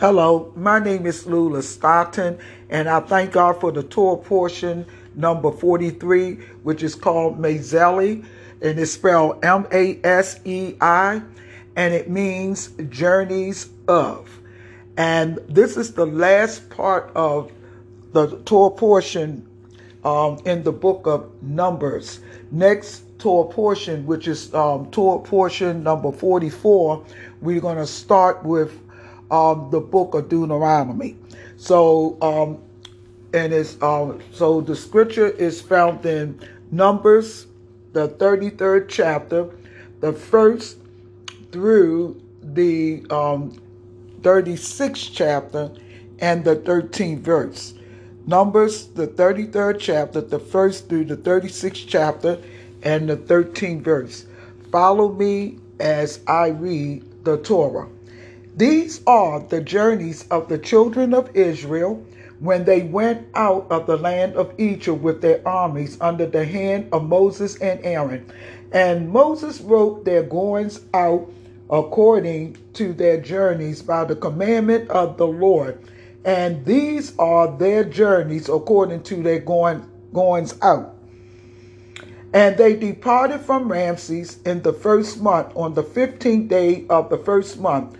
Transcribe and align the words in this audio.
Hello, 0.00 0.52
my 0.54 0.78
name 0.78 1.06
is 1.06 1.26
Lula 1.26 1.60
Stockton, 1.60 2.38
and 2.70 2.88
I 2.88 3.00
thank 3.00 3.32
God 3.32 3.58
for 3.58 3.72
the 3.72 3.82
Torah 3.82 4.16
portion 4.16 4.86
number 5.16 5.50
43, 5.50 6.34
which 6.62 6.84
is 6.84 6.94
called 6.94 7.40
Masei, 7.40 8.24
and 8.62 8.78
it's 8.78 8.92
spelled 8.92 9.44
M 9.44 9.66
A 9.72 9.98
S 10.04 10.38
E 10.44 10.76
I, 10.80 11.20
and 11.74 11.92
it 11.92 12.08
means 12.08 12.68
journeys 12.88 13.70
of. 13.88 14.30
And 14.96 15.40
this 15.48 15.76
is 15.76 15.94
the 15.94 16.06
last 16.06 16.70
part 16.70 17.10
of 17.16 17.50
the 18.12 18.36
Torah 18.44 18.70
portion 18.70 19.48
um, 20.04 20.38
in 20.44 20.62
the 20.62 20.70
book 20.70 21.08
of 21.08 21.28
Numbers. 21.42 22.20
Next 22.52 23.02
Torah 23.18 23.52
portion, 23.52 24.06
which 24.06 24.28
is 24.28 24.54
um, 24.54 24.92
Torah 24.92 25.18
portion 25.18 25.82
number 25.82 26.12
44, 26.12 27.04
we're 27.40 27.60
going 27.60 27.78
to 27.78 27.86
start 27.86 28.44
with 28.44 28.80
um, 29.30 29.68
the 29.70 29.80
book 29.80 30.14
of 30.14 30.28
Deuteronomy. 30.28 31.16
So, 31.56 32.16
um, 32.22 32.58
and 33.32 33.52
it's 33.52 33.80
um, 33.82 34.20
so 34.32 34.60
the 34.60 34.76
scripture 34.76 35.28
is 35.28 35.60
found 35.60 36.04
in 36.06 36.40
Numbers, 36.70 37.46
the 37.92 38.08
33rd 38.08 38.88
chapter, 38.88 39.50
the 40.00 40.12
first 40.12 40.78
through 41.50 42.22
the 42.42 43.04
um, 43.10 43.60
36th 44.20 45.10
chapter 45.12 45.70
and 46.20 46.44
the 46.44 46.56
13th 46.56 47.20
verse. 47.20 47.74
Numbers, 48.26 48.88
the 48.88 49.06
33rd 49.06 49.78
chapter, 49.78 50.20
the 50.20 50.38
first 50.38 50.88
through 50.88 51.06
the 51.06 51.16
36th 51.16 51.84
chapter, 51.86 52.38
and 52.82 53.08
the 53.08 53.16
13th 53.16 53.80
verse. 53.80 54.26
Follow 54.70 55.12
me 55.12 55.58
as 55.80 56.20
I 56.26 56.48
read 56.48 57.24
the 57.24 57.38
Torah. 57.38 57.88
These 58.58 59.02
are 59.06 59.38
the 59.38 59.60
journeys 59.60 60.26
of 60.32 60.48
the 60.48 60.58
children 60.58 61.14
of 61.14 61.30
Israel 61.36 62.04
when 62.40 62.64
they 62.64 62.82
went 62.82 63.28
out 63.36 63.68
of 63.70 63.86
the 63.86 63.96
land 63.96 64.34
of 64.34 64.52
Egypt 64.58 65.00
with 65.00 65.22
their 65.22 65.46
armies 65.46 65.96
under 66.00 66.26
the 66.26 66.44
hand 66.44 66.88
of 66.90 67.04
Moses 67.04 67.56
and 67.58 67.78
Aaron. 67.84 68.26
And 68.72 69.10
Moses 69.10 69.60
wrote 69.60 70.04
their 70.04 70.24
goings 70.24 70.80
out 70.92 71.30
according 71.70 72.56
to 72.72 72.92
their 72.92 73.20
journeys 73.20 73.80
by 73.80 74.04
the 74.04 74.16
commandment 74.16 74.90
of 74.90 75.18
the 75.18 75.26
Lord. 75.28 75.78
And 76.24 76.64
these 76.64 77.16
are 77.16 77.56
their 77.56 77.84
journeys 77.84 78.48
according 78.48 79.04
to 79.04 79.22
their 79.22 79.38
going, 79.38 79.88
goings 80.12 80.56
out. 80.62 80.96
And 82.32 82.56
they 82.56 82.74
departed 82.74 83.40
from 83.40 83.70
Ramses 83.70 84.38
in 84.44 84.62
the 84.62 84.72
first 84.72 85.22
month 85.22 85.52
on 85.54 85.74
the 85.74 85.84
fifteenth 85.84 86.48
day 86.48 86.86
of 86.90 87.08
the 87.08 87.18
first 87.18 87.60
month 87.60 87.96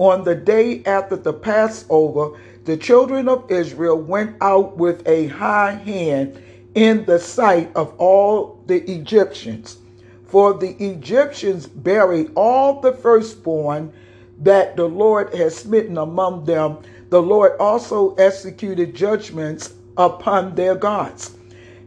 on 0.00 0.24
the 0.24 0.34
day 0.34 0.82
after 0.86 1.14
the 1.14 1.32
Passover, 1.32 2.30
the 2.64 2.76
children 2.78 3.28
of 3.28 3.50
Israel 3.50 3.98
went 3.98 4.34
out 4.40 4.78
with 4.78 5.06
a 5.06 5.26
high 5.26 5.72
hand 5.72 6.42
in 6.74 7.04
the 7.04 7.18
sight 7.18 7.70
of 7.76 7.94
all 7.98 8.62
the 8.66 8.82
Egyptians. 8.90 9.76
For 10.24 10.54
the 10.54 10.70
Egyptians 10.82 11.66
buried 11.66 12.30
all 12.34 12.80
the 12.80 12.92
firstborn 12.92 13.92
that 14.38 14.74
the 14.74 14.86
Lord 14.86 15.34
had 15.34 15.52
smitten 15.52 15.98
among 15.98 16.46
them. 16.46 16.78
The 17.10 17.20
Lord 17.20 17.52
also 17.60 18.14
executed 18.14 18.94
judgments 18.94 19.74
upon 19.98 20.54
their 20.54 20.76
gods. 20.76 21.36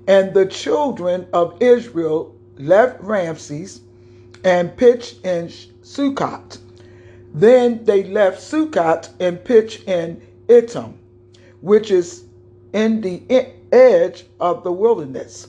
And 0.08 0.36
the 0.36 0.46
children 0.46 1.26
of 1.34 1.60
Israel 1.62 2.36
left 2.60 3.02
Ramses 3.02 3.82
and 4.44 4.78
pitched 4.78 5.26
in 5.26 5.48
Sukkot 5.82 6.60
then 7.34 7.84
they 7.86 8.04
left 8.04 8.40
Sukkot 8.40 9.10
and 9.20 9.44
pitched 9.44 9.88
in 9.88 10.22
Etam, 10.48 10.94
which 11.62 11.90
is 11.90 12.26
in 12.74 13.02
the 13.02 13.24
edge 13.72 14.26
of 14.40 14.64
the 14.64 14.72
wilderness. 14.72 15.48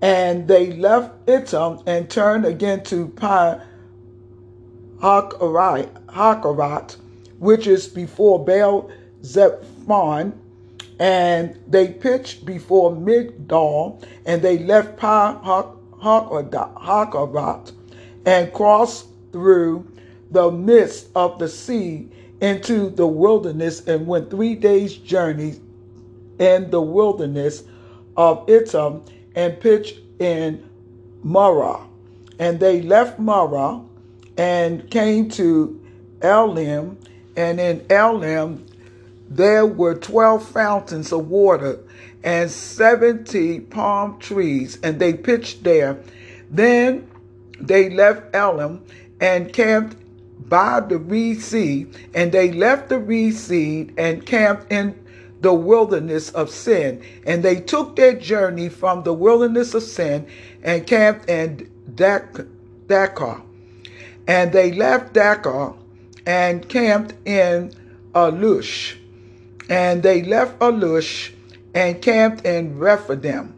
And 0.00 0.46
they 0.46 0.72
left 0.72 1.26
Etam 1.26 1.82
and 1.86 2.08
turned 2.08 2.44
again 2.46 2.84
to 2.84 3.08
Pi 3.08 3.60
Hakarat, 5.00 6.96
which 7.38 7.66
is 7.66 7.88
before 7.88 8.44
Baal 8.44 8.90
Zephon, 9.22 10.32
and 11.00 11.58
they 11.66 11.88
pitched 11.88 12.44
before 12.44 12.92
Migdol, 12.92 14.04
and 14.24 14.42
they 14.42 14.58
left 14.58 14.96
Pi 14.96 15.36
Hakarat 16.00 17.72
and 18.24 18.52
crossed 18.52 19.06
through 19.32 19.86
the 20.30 20.50
midst 20.50 21.08
of 21.14 21.38
the 21.38 21.48
sea 21.48 22.08
into 22.40 22.90
the 22.90 23.06
wilderness 23.06 23.86
and 23.86 24.06
went 24.06 24.30
three 24.30 24.54
days' 24.54 24.94
journey 24.96 25.54
in 26.38 26.70
the 26.70 26.80
wilderness 26.80 27.64
of 28.16 28.46
Etam 28.46 29.08
and 29.34 29.60
pitched 29.60 29.98
in 30.18 30.68
Marah. 31.22 31.80
And 32.38 32.60
they 32.60 32.82
left 32.82 33.18
Marah 33.18 33.80
and 34.36 34.88
came 34.90 35.28
to 35.30 35.80
Elim, 36.22 36.98
and 37.36 37.58
in 37.58 37.84
Elim 37.90 38.64
there 39.28 39.66
were 39.66 39.94
twelve 39.94 40.48
fountains 40.48 41.12
of 41.12 41.28
water 41.28 41.80
and 42.22 42.50
seventy 42.50 43.60
palm 43.60 44.18
trees, 44.18 44.78
and 44.82 44.98
they 44.98 45.12
pitched 45.12 45.64
there. 45.64 45.98
Then 46.50 47.08
they 47.60 47.90
left 47.90 48.34
Elim 48.34 48.84
and 49.20 49.52
camped 49.52 49.96
by 50.46 50.80
the 50.80 50.98
Reed 50.98 51.40
Sea, 51.40 51.86
and 52.14 52.32
they 52.32 52.52
left 52.52 52.88
the 52.88 52.98
Reed 52.98 53.34
Sea 53.34 53.90
and 53.96 54.24
camped 54.24 54.72
in 54.72 54.98
the 55.40 55.52
wilderness 55.54 56.30
of 56.30 56.50
sin. 56.50 57.02
And 57.26 57.42
they 57.42 57.60
took 57.60 57.96
their 57.96 58.14
journey 58.14 58.68
from 58.68 59.02
the 59.02 59.12
wilderness 59.12 59.74
of 59.74 59.82
sin 59.82 60.26
and 60.62 60.86
camped 60.86 61.28
in 61.28 61.70
Dakar. 61.94 63.42
And 64.26 64.52
they 64.52 64.72
left 64.72 65.12
Dakar 65.14 65.74
and 66.26 66.68
camped 66.68 67.14
in 67.26 67.72
Alush. 68.14 68.96
And 69.68 70.02
they 70.02 70.22
left 70.22 70.58
Alush 70.60 71.32
and 71.74 72.00
camped 72.00 72.44
in 72.44 72.78
Rephidim, 72.78 73.54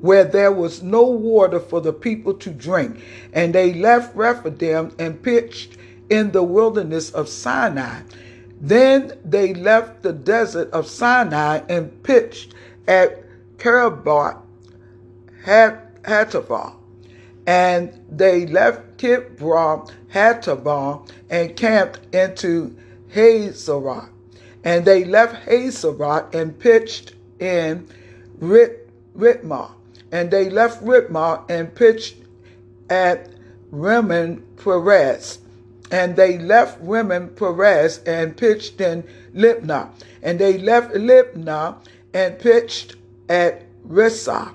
where 0.00 0.24
there 0.24 0.52
was 0.52 0.82
no 0.82 1.04
water 1.04 1.60
for 1.60 1.80
the 1.80 1.92
people 1.92 2.34
to 2.34 2.50
drink. 2.50 3.00
And 3.32 3.54
they 3.54 3.72
left 3.72 4.14
Rephidim 4.14 4.92
and 4.98 5.22
pitched 5.22 5.76
in 6.10 6.32
the 6.32 6.42
wilderness 6.42 7.10
of 7.10 7.28
Sinai. 7.28 8.02
Then 8.60 9.12
they 9.24 9.54
left 9.54 10.02
the 10.02 10.12
desert 10.12 10.70
of 10.70 10.86
Sinai 10.86 11.62
and 11.68 12.02
pitched 12.02 12.54
at 12.86 13.24
Karabat 13.58 14.38
Hatavah. 15.44 16.74
And 17.44 17.92
they 18.08 18.46
left 18.46 18.98
Kibroth 18.98 19.90
Hatavah 20.12 21.08
and 21.28 21.56
camped 21.56 22.14
into 22.14 22.76
Hazeroth. 23.12 24.10
And 24.62 24.84
they 24.84 25.04
left 25.04 25.46
Hazeroth 25.46 26.32
and 26.32 26.56
pitched 26.56 27.14
in 27.40 27.88
Rit- 28.38 28.88
Ritmah. 29.16 29.72
And 30.12 30.30
they 30.30 30.48
left 30.50 30.84
Ritmah 30.84 31.50
and 31.50 31.74
pitched 31.74 32.16
at 32.88 33.28
Rimmon 33.72 34.44
Perez 34.56 35.38
and 35.92 36.16
they 36.16 36.38
left 36.38 36.78
Rimmon 36.80 37.28
Perez 37.28 37.98
and 38.06 38.34
pitched 38.34 38.80
in 38.80 39.04
Libnah. 39.34 39.90
And 40.22 40.38
they 40.38 40.56
left 40.56 40.94
Libnah 40.94 41.76
and 42.14 42.38
pitched 42.38 42.96
at 43.28 43.64
Rissah. 43.86 44.54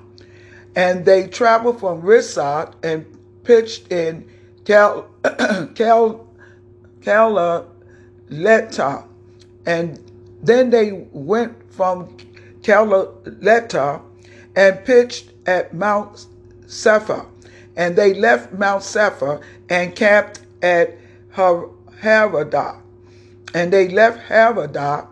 And 0.75 1.05
they 1.05 1.27
traveled 1.27 1.79
from 1.79 2.01
Rissah 2.01 2.73
and 2.83 3.05
pitched 3.43 3.91
in 3.91 4.27
Cal, 4.65 5.09
Cal, 5.75 6.27
Calaletta. 7.01 9.05
And 9.67 9.99
then 10.41 10.71
they 10.71 11.07
went 11.11 11.71
from 11.71 12.17
Calaletta 12.63 14.01
and 14.55 14.85
pitched 14.85 15.31
at 15.45 15.73
Mount 15.73 16.25
Sephar. 16.65 17.27
And 17.75 17.95
they 17.95 18.15
left 18.15 18.53
Mount 18.53 18.81
Sephar 18.81 19.41
and 19.69 19.95
camped 19.95 20.41
at 20.63 20.97
Havadah. 21.37 22.81
And 23.53 23.71
they 23.71 23.87
left 23.89 24.27
Havadah 24.27 25.07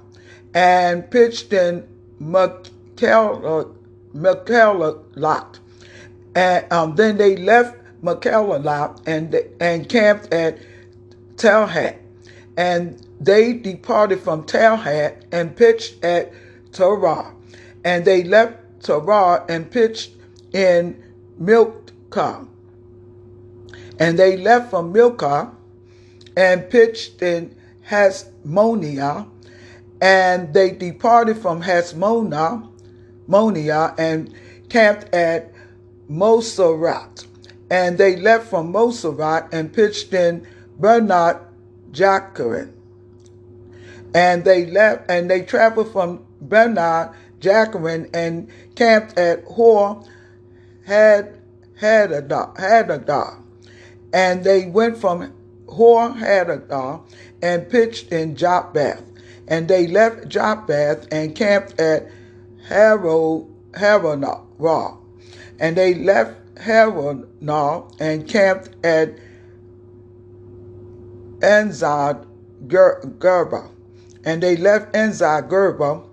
and 0.53 1.09
pitched 1.09 1.53
in 1.53 1.87
Lot. 5.15 5.59
And 6.35 6.73
um, 6.73 6.95
then 6.95 7.17
they 7.17 7.35
left 7.37 7.77
Lot 8.01 9.01
and, 9.05 9.35
and 9.59 9.87
camped 9.87 10.33
at 10.33 10.59
Telhat. 11.35 11.97
And 12.57 13.05
they 13.19 13.53
departed 13.53 14.19
from 14.21 14.43
Telhat 14.43 15.23
and 15.31 15.55
pitched 15.55 16.03
at 16.03 16.31
Torah. 16.71 17.33
And 17.83 18.05
they 18.05 18.23
left 18.23 18.83
Torah 18.83 19.45
and 19.49 19.69
pitched 19.69 20.11
in 20.53 21.01
Milcah. 21.37 22.47
And 23.99 24.19
they 24.19 24.37
left 24.37 24.69
from 24.69 24.91
Milcah 24.91 25.51
and 26.35 26.69
pitched 26.69 27.21
in 27.21 27.55
Hasmonia, 27.89 29.27
And 30.01 30.53
they 30.53 30.71
departed 30.71 31.37
from 31.37 31.61
Hasmonah, 31.63 32.69
Monia, 33.27 33.95
and 33.97 34.33
camped 34.69 35.13
at 35.13 35.53
Moserat. 36.09 37.25
And 37.69 37.97
they 37.97 38.15
left 38.17 38.49
from 38.49 38.71
Moserat 38.73 39.49
and 39.51 39.73
pitched 39.73 40.13
in 40.13 40.45
Bene 40.79 41.39
Jaakan. 41.91 42.71
And 44.13 44.43
they 44.43 44.65
left 44.65 45.09
and 45.09 45.29
they 45.29 45.41
traveled 45.41 45.91
from 45.91 46.25
Bene 46.41 47.11
Jaakan 47.39 48.09
and 48.13 48.49
camped 48.75 49.17
at 49.17 49.43
Hor 49.45 50.03
Had 50.85 51.39
Hadadah. 51.79 53.41
And 54.13 54.43
they 54.43 54.67
went 54.67 54.97
from 54.97 55.33
Hor 55.67 56.09
Hadadah 56.09 56.71
uh, 56.71 56.99
and 57.41 57.69
pitched 57.69 58.11
in 58.11 58.35
Jotbath. 58.35 59.03
And 59.47 59.67
they 59.67 59.87
left 59.87 60.27
Jotbath 60.27 61.07
and 61.11 61.35
camped 61.35 61.79
at 61.79 62.07
Harod 62.67 63.47
Haranah. 63.71 64.97
And 65.59 65.75
they 65.75 65.93
left 65.93 66.55
Haranah 66.55 67.95
and 67.99 68.27
camped 68.27 68.69
at 68.83 69.15
Enzad 71.39 72.25
Gerba. 72.67 73.69
And 74.23 74.41
they 74.41 74.55
left 74.55 74.93
Enzad 74.93 75.49
Gerba 75.49 76.03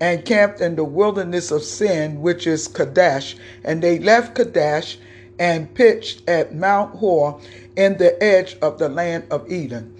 and 0.00 0.24
camped 0.24 0.60
in 0.60 0.76
the 0.76 0.84
wilderness 0.84 1.50
of 1.50 1.62
Sin, 1.62 2.20
which 2.20 2.46
is 2.46 2.68
Kadesh. 2.68 3.36
And 3.64 3.82
they 3.82 3.98
left 3.98 4.34
Kadesh 4.34 4.98
and 5.38 5.74
pitched 5.74 6.28
at 6.28 6.54
Mount 6.54 6.96
Hor 6.96 7.40
in 7.76 7.98
the 7.98 8.22
edge 8.22 8.56
of 8.62 8.78
the 8.78 8.88
land 8.88 9.24
of 9.30 9.50
Edom. 9.50 9.94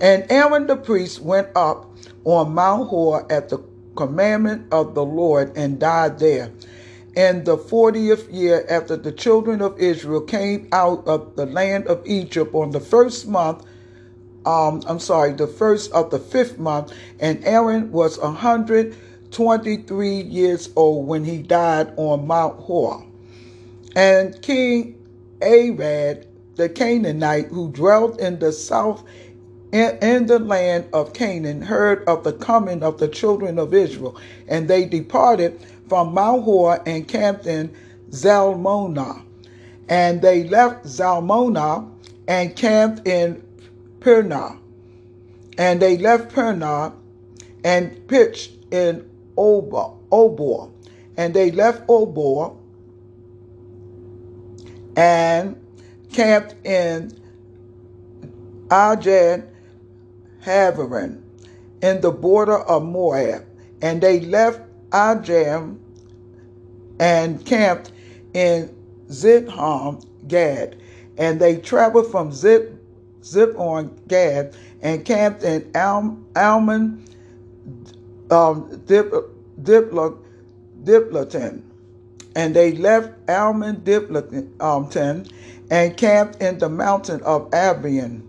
And 0.00 0.26
Aaron 0.30 0.66
the 0.66 0.76
priest 0.76 1.20
went 1.20 1.48
up 1.54 1.90
on 2.24 2.54
Mount 2.54 2.88
Hor 2.88 3.30
at 3.30 3.48
the 3.48 3.62
commandment 3.96 4.66
of 4.72 4.94
the 4.94 5.04
Lord 5.04 5.56
and 5.56 5.78
died 5.78 6.18
there. 6.18 6.50
In 7.14 7.44
the 7.44 7.58
fortieth 7.58 8.30
year 8.30 8.64
after 8.70 8.96
the 8.96 9.12
children 9.12 9.60
of 9.60 9.78
Israel 9.78 10.22
came 10.22 10.68
out 10.72 11.06
of 11.06 11.36
the 11.36 11.46
land 11.46 11.86
of 11.86 12.02
Egypt 12.06 12.54
on 12.54 12.70
the 12.70 12.80
first 12.80 13.28
month, 13.28 13.64
um, 14.46 14.82
I'm 14.88 14.98
sorry, 14.98 15.32
the 15.32 15.46
first 15.46 15.92
of 15.92 16.10
the 16.10 16.18
fifth 16.18 16.58
month, 16.58 16.92
and 17.20 17.44
Aaron 17.44 17.92
was 17.92 18.18
a 18.18 18.30
hundred 18.30 18.96
twenty-three 19.30 20.22
years 20.22 20.70
old 20.74 21.06
when 21.06 21.24
he 21.24 21.38
died 21.42 21.92
on 21.96 22.26
Mount 22.26 22.58
Hor. 22.60 23.06
And 23.96 24.40
King 24.42 24.98
Arad 25.42 26.26
the 26.56 26.68
Canaanite, 26.68 27.46
who 27.48 27.70
dwelt 27.70 28.20
in 28.20 28.38
the 28.38 28.52
south 28.52 29.04
in, 29.72 30.26
the 30.26 30.38
land 30.38 30.86
of 30.92 31.14
Canaan, 31.14 31.62
heard 31.62 32.04
of 32.06 32.24
the 32.24 32.32
coming 32.32 32.82
of 32.82 32.98
the 32.98 33.08
children 33.08 33.58
of 33.58 33.74
Israel, 33.74 34.16
and 34.48 34.68
they 34.68 34.84
departed 34.84 35.60
from 35.88 36.14
Mount 36.14 36.44
Hor 36.44 36.82
and 36.86 37.08
camped 37.08 37.46
in 37.46 37.74
Zalmonah. 38.10 39.22
And 39.88 40.22
they 40.22 40.44
left 40.44 40.86
Zalmonah 40.86 41.90
and 42.28 42.54
camped 42.56 43.06
in 43.08 43.42
Purnah. 44.00 44.58
And 45.58 45.80
they 45.80 45.98
left 45.98 46.34
Purnah 46.34 46.94
and 47.64 48.06
pitched 48.08 48.52
in 48.72 49.08
Obor, 49.36 49.96
Obor. 50.10 50.70
And 51.16 51.34
they 51.34 51.50
left 51.50 51.86
Obor 51.88 52.56
and 54.96 55.56
camped 56.12 56.54
in 56.66 57.12
Ajad 58.68 59.48
Havarin 60.44 61.22
in 61.82 62.00
the 62.00 62.10
border 62.10 62.58
of 62.58 62.84
Moab. 62.84 63.44
And 63.80 64.00
they 64.00 64.20
left 64.20 64.60
Ajam 64.90 65.78
and 67.00 67.44
camped 67.44 67.92
in 68.32 68.74
Zidham 69.08 70.04
Gad. 70.28 70.76
And 71.18 71.40
they 71.40 71.56
traveled 71.56 72.10
from 72.10 72.32
Zip, 72.32 72.78
Zipon 73.22 73.90
Gad 74.08 74.56
and 74.82 75.04
camped 75.04 75.42
in 75.42 75.70
Al, 75.74 76.18
Alman 76.36 77.04
um, 78.30 78.82
Dip. 78.86 79.12
And 82.34 82.56
they 82.56 82.72
left 82.72 83.12
Alman 83.28 83.82
Diplatin 83.82 84.60
um, 84.60 84.88
and 85.70 85.96
camped 85.96 86.42
in 86.42 86.58
the 86.58 86.68
mountain 86.68 87.22
of 87.22 87.50
Abian 87.52 88.26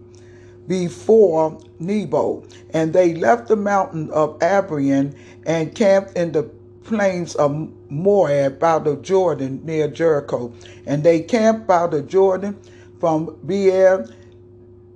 before 0.68 1.60
Nebo. 1.80 2.46
And 2.72 2.94
they 2.94 3.14
left 3.14 3.48
the 3.48 3.56
mountain 3.56 4.10
of 4.12 4.38
Abian 4.42 5.16
and 5.46 5.74
camped 5.76 6.18
in 6.18 6.32
the 6.32 6.44
plains 6.84 7.36
of 7.36 7.70
Moab 7.90 8.60
by 8.60 8.80
the 8.80 8.96
Jordan 8.98 9.62
near 9.64 9.88
Jericho. 9.88 10.54
And 10.86 11.04
they 11.04 11.22
camped 11.22 11.68
by 11.68 11.88
the 11.88 12.02
Jordan 12.02 12.60
from 13.00 13.38
Beer 13.46 14.08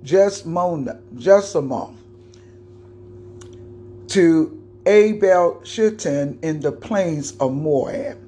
Jessamon 0.02 0.88
to 4.08 4.62
Abel 4.86 5.60
Shittim 5.64 6.38
in 6.42 6.60
the 6.60 6.72
plains 6.72 7.32
of 7.40 7.52
Moab. 7.52 8.18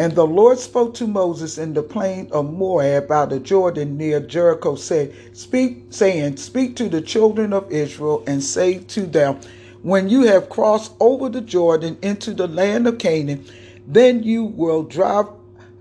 And 0.00 0.14
the 0.14 0.26
Lord 0.26 0.58
spoke 0.58 0.94
to 0.94 1.06
Moses 1.06 1.58
in 1.58 1.74
the 1.74 1.82
plain 1.82 2.30
of 2.32 2.50
Moab 2.50 3.06
by 3.06 3.26
the 3.26 3.38
Jordan 3.38 3.98
near 3.98 4.18
Jericho, 4.18 4.74
said, 4.74 5.12
Speak, 5.34 5.82
saying, 5.90 6.38
Speak 6.38 6.74
to 6.76 6.88
the 6.88 7.02
children 7.02 7.52
of 7.52 7.70
Israel 7.70 8.24
and 8.26 8.42
say 8.42 8.78
to 8.78 9.02
them, 9.02 9.38
When 9.82 10.08
you 10.08 10.22
have 10.22 10.48
crossed 10.48 10.94
over 11.00 11.28
the 11.28 11.42
Jordan 11.42 11.98
into 12.00 12.32
the 12.32 12.48
land 12.48 12.86
of 12.86 12.96
Canaan, 12.96 13.44
then 13.86 14.22
you 14.22 14.44
will 14.44 14.84
drive 14.84 15.26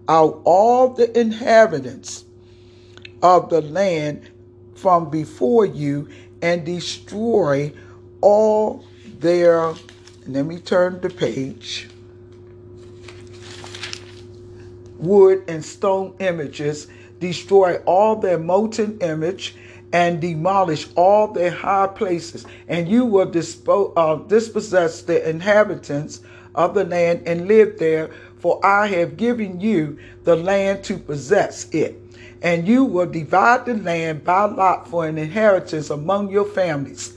out 0.10 0.42
all 0.44 0.90
the 0.90 1.18
inhabitants 1.18 2.26
of 3.24 3.50
the 3.50 3.62
land 3.62 4.30
from 4.76 5.10
before 5.10 5.66
you 5.66 6.10
and 6.42 6.66
destroy 6.66 7.72
all 8.20 8.84
their. 9.22 9.74
Let 10.28 10.46
me 10.46 10.60
turn 10.60 11.00
the 11.00 11.10
page 11.10 11.88
wood, 15.00 15.44
and 15.48 15.64
stone 15.64 16.14
images, 16.20 16.88
destroy 17.20 17.78
all 17.86 18.16
their 18.16 18.38
molten 18.38 19.00
image, 19.00 19.56
and 19.92 20.22
demolish 20.22 20.88
all 20.96 21.28
their 21.28 21.52
high 21.52 21.88
places. 21.88 22.46
And 22.68 22.88
you 22.88 23.06
will 23.06 23.28
dispo- 23.28 23.94
uh, 23.96 24.16
dispossess 24.28 25.02
the 25.02 25.28
inhabitants 25.28 26.22
of 26.54 26.74
the 26.74 26.84
land 26.84 27.24
and 27.26 27.48
live 27.48 27.80
there, 27.80 28.12
for 28.38 28.64
I 28.66 28.88
have 28.88 29.18
given 29.18 29.60
you 29.60 29.98
the 30.24 30.36
land 30.36 30.84
to 30.86 30.98
possess 30.98 31.70
it. 31.74 32.02
And 32.42 32.68
you 32.68 32.86
will 32.86 33.06
divide 33.06 33.66
the 33.66 33.74
land 33.74 34.24
by 34.24 34.46
lot 34.46 34.88
for 34.88 35.08
an 35.08 35.18
inheritance 35.18 35.90
among 35.90 36.30
your 36.30 36.46
families. 36.46 37.14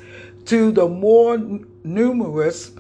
To 0.47 0.73
the 0.73 0.89
more 0.89 1.39
numerous, 1.85 2.73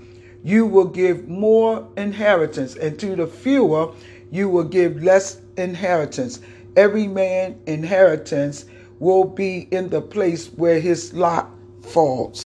you 0.42 0.66
will 0.66 0.86
give 0.86 1.28
more 1.28 1.86
inheritance, 1.96 2.74
and 2.74 2.98
to 2.98 3.14
the 3.14 3.28
fewer, 3.28 3.94
you 4.32 4.48
will 4.48 4.64
give 4.64 5.02
less 5.02 5.40
inheritance. 5.58 6.40
Every 6.74 7.06
man 7.06 7.60
inheritance 7.66 8.64
will 8.98 9.24
be 9.24 9.68
in 9.70 9.90
the 9.90 10.00
place 10.00 10.48
where 10.48 10.80
his 10.80 11.12
lot 11.12 11.50
falls. 11.82 12.42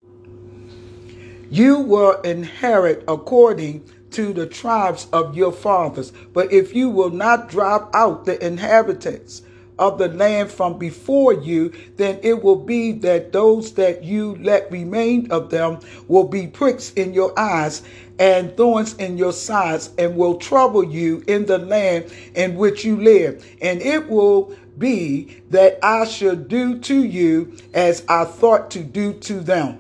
You 1.50 1.79
will 1.79 2.21
inherit 2.21 3.03
according 3.07 3.83
to 4.11 4.31
the 4.31 4.45
tribes 4.45 5.07
of 5.11 5.35
your 5.35 5.51
fathers. 5.51 6.13
But 6.33 6.53
if 6.53 6.75
you 6.75 6.89
will 6.89 7.09
not 7.09 7.50
drive 7.50 7.88
out 7.93 8.25
the 8.25 8.45
inhabitants 8.45 9.41
of 9.79 9.97
the 9.97 10.07
land 10.09 10.51
from 10.51 10.77
before 10.77 11.33
you, 11.33 11.73
then 11.97 12.19
it 12.23 12.43
will 12.43 12.55
be 12.55 12.91
that 12.91 13.31
those 13.31 13.73
that 13.73 14.03
you 14.03 14.35
let 14.41 14.71
remain 14.71 15.31
of 15.31 15.49
them 15.49 15.79
will 16.07 16.27
be 16.27 16.47
pricks 16.47 16.91
in 16.93 17.13
your 17.13 17.37
eyes 17.39 17.81
and 18.19 18.55
thorns 18.55 18.93
in 18.95 19.17
your 19.17 19.33
sides 19.33 19.89
and 19.97 20.15
will 20.15 20.37
trouble 20.37 20.83
you 20.83 21.23
in 21.27 21.45
the 21.45 21.57
land 21.57 22.11
in 22.35 22.55
which 22.55 22.85
you 22.85 22.95
live. 22.97 23.43
And 23.61 23.81
it 23.81 24.07
will 24.09 24.55
be 24.77 25.41
that 25.49 25.79
I 25.83 26.05
shall 26.05 26.35
do 26.35 26.79
to 26.79 27.03
you 27.03 27.55
as 27.73 28.03
I 28.07 28.25
thought 28.25 28.71
to 28.71 28.83
do 28.83 29.13
to 29.13 29.39
them. 29.39 29.79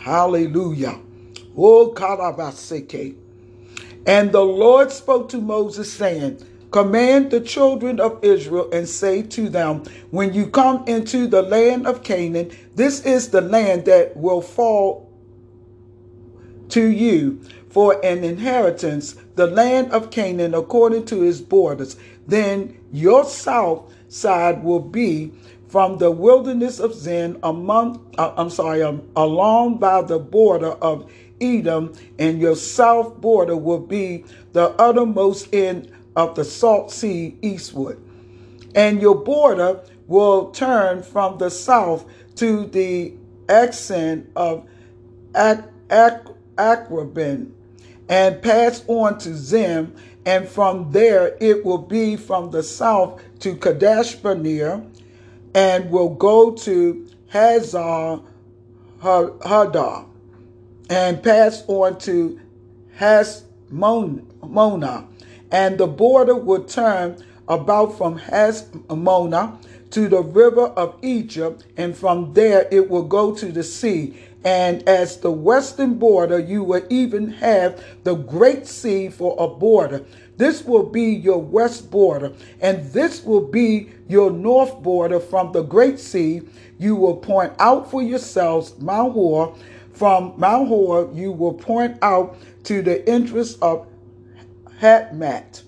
Hallelujah. 0.00 1.00
Oh, 1.56 1.92
Karabaseke. 1.94 3.16
And 4.06 4.30
the 4.30 4.44
Lord 4.44 4.92
spoke 4.92 5.28
to 5.30 5.38
Moses, 5.38 5.92
saying, 5.92 6.44
Command 6.76 7.30
the 7.30 7.40
children 7.40 7.98
of 7.98 8.22
Israel 8.22 8.68
and 8.70 8.86
say 8.86 9.22
to 9.22 9.48
them, 9.48 9.82
When 10.10 10.34
you 10.34 10.46
come 10.46 10.86
into 10.86 11.26
the 11.26 11.40
land 11.40 11.86
of 11.86 12.02
Canaan, 12.02 12.50
this 12.74 13.00
is 13.06 13.30
the 13.30 13.40
land 13.40 13.86
that 13.86 14.14
will 14.14 14.42
fall 14.42 15.10
to 16.68 16.86
you 16.86 17.40
for 17.70 17.98
an 18.04 18.24
inheritance, 18.24 19.16
the 19.36 19.46
land 19.46 19.90
of 19.90 20.10
Canaan 20.10 20.52
according 20.52 21.06
to 21.06 21.22
its 21.22 21.40
borders. 21.40 21.96
Then 22.26 22.78
your 22.92 23.24
south 23.24 23.90
side 24.08 24.62
will 24.62 24.80
be 24.80 25.32
from 25.68 25.96
the 25.96 26.10
wilderness 26.10 26.78
of 26.78 26.92
Zin 26.92 27.38
among, 27.42 28.04
uh, 28.18 28.34
I'm 28.36 28.50
sorry, 28.50 28.82
um, 28.82 29.08
along 29.16 29.78
by 29.78 30.02
the 30.02 30.18
border 30.18 30.72
of 30.72 31.10
Edom, 31.40 31.94
and 32.18 32.38
your 32.38 32.56
south 32.56 33.18
border 33.20 33.56
will 33.56 33.80
be 33.80 34.26
the 34.52 34.70
uttermost 34.78 35.54
end 35.54 35.90
of 36.16 36.34
the 36.34 36.44
salt 36.44 36.90
sea 36.90 37.36
eastward. 37.42 38.00
And 38.74 39.00
your 39.00 39.14
border 39.14 39.82
will 40.06 40.50
turn 40.50 41.02
from 41.02 41.38
the 41.38 41.50
south 41.50 42.04
to 42.36 42.66
the 42.66 43.14
accent 43.48 44.30
of 44.34 44.66
Ak- 45.34 45.70
Ak- 45.90 46.26
and 48.08 48.42
pass 48.42 48.82
on 48.86 49.18
to 49.18 49.34
Zim, 49.36 49.94
and 50.24 50.48
from 50.48 50.90
there 50.92 51.36
it 51.40 51.64
will 51.64 51.78
be 51.78 52.16
from 52.16 52.50
the 52.50 52.62
south 52.62 53.20
to 53.40 53.56
Kadesh 53.56 54.14
Barnea, 54.16 54.82
and 55.54 55.90
will 55.90 56.08
go 56.10 56.52
to 56.52 57.06
Hazar 57.28 58.20
Hadar, 59.02 60.06
and 60.88 61.22
pass 61.22 61.62
on 61.66 61.98
to 62.00 62.40
Hasmona, 62.98 63.44
and 65.50 65.78
the 65.78 65.86
border 65.86 66.34
will 66.34 66.64
turn 66.64 67.22
about 67.48 67.96
from 67.96 68.18
Hasmona 68.18 69.58
to 69.90 70.08
the 70.08 70.22
river 70.22 70.66
of 70.66 70.98
Egypt, 71.02 71.64
and 71.76 71.96
from 71.96 72.34
there 72.34 72.66
it 72.70 72.90
will 72.90 73.04
go 73.04 73.34
to 73.34 73.52
the 73.52 73.62
sea. 73.62 74.16
And 74.44 74.88
as 74.88 75.18
the 75.18 75.30
western 75.30 75.94
border, 75.94 76.38
you 76.38 76.62
will 76.62 76.86
even 76.88 77.30
have 77.32 77.82
the 78.04 78.14
great 78.14 78.66
sea 78.66 79.08
for 79.08 79.34
a 79.38 79.48
border. 79.48 80.04
This 80.36 80.64
will 80.64 80.84
be 80.84 81.04
your 81.14 81.40
west 81.40 81.90
border, 81.90 82.32
and 82.60 82.84
this 82.92 83.24
will 83.24 83.40
be 83.48 83.90
your 84.08 84.30
north 84.30 84.82
border 84.82 85.18
from 85.18 85.52
the 85.52 85.62
great 85.62 85.98
sea. 85.98 86.42
You 86.78 86.94
will 86.94 87.16
point 87.16 87.54
out 87.58 87.90
for 87.90 88.02
yourselves 88.02 88.78
Mount 88.78 89.14
Hor. 89.14 89.56
From 89.92 90.34
Mount 90.36 90.68
Hor, 90.68 91.10
you 91.14 91.32
will 91.32 91.54
point 91.54 91.96
out 92.02 92.36
to 92.64 92.82
the 92.82 93.08
entrance 93.08 93.54
of 93.54 93.86
Hatmat. 94.80 95.62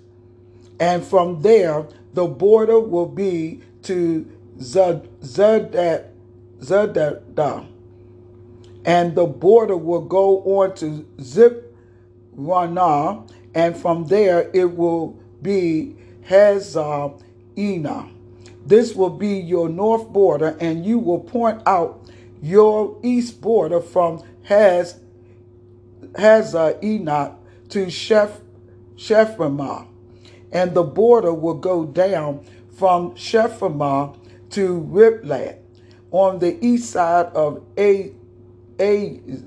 And 0.81 1.05
from 1.05 1.43
there, 1.43 1.87
the 2.15 2.27
border 2.27 2.79
will 2.79 3.07
be 3.07 3.63
to 3.83 4.27
Zedada, 4.59 6.05
and 8.85 9.15
the 9.15 9.27
border 9.27 9.77
will 9.77 10.05
go 10.05 10.41
on 10.41 10.75
to 10.77 11.07
Ziprana, 11.19 13.31
and 13.55 13.77
from 13.77 14.07
there 14.07 14.51
it 14.53 14.77
will 14.77 15.17
be 15.43 15.97
Hazar 16.23 17.13
Ena. 17.57 18.09
This 18.67 18.95
will 18.95 19.11
be 19.11 19.39
your 19.39 19.69
north 19.69 20.09
border, 20.09 20.57
and 20.61 20.85
you 20.85 20.99
will 20.99 21.21
point 21.21 21.63
out 21.67 22.05
your 22.43 22.99
east 23.03 23.41
border 23.41 23.81
from 23.81 24.23
Haz 24.43 24.99
Hazar 26.17 26.79
to 27.69 27.91
Sheph 27.91 28.41
Shephramah, 28.99 29.87
and 30.53 30.75
the 30.75 30.83
border 30.83 31.33
will 31.33 31.55
go 31.55 31.85
down 31.85 32.45
from 32.73 33.15
Shephramah 33.15 34.17
to 34.51 34.81
Riblah 34.81 35.57
on 36.11 36.39
the 36.39 36.65
east 36.65 36.91
side 36.91 37.27
of 37.27 37.65
A 37.79 38.13
Ayin, 38.79 39.45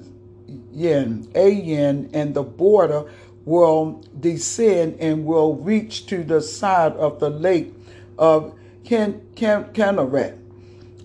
Ayin, 0.74 2.10
and 2.14 2.34
the 2.34 2.44
border 2.44 3.12
will 3.46 4.04
descend 4.20 4.98
and 5.00 5.26
will 5.26 5.56
reach 5.56 6.06
to 6.08 6.24
the 6.24 6.42
side 6.42 6.94
of 6.94 7.20
the 7.20 7.30
lake 7.30 7.74
of 8.18 8.54
Ken, 8.84 9.22
Ken, 9.36 9.66
Kinneret 9.74 10.38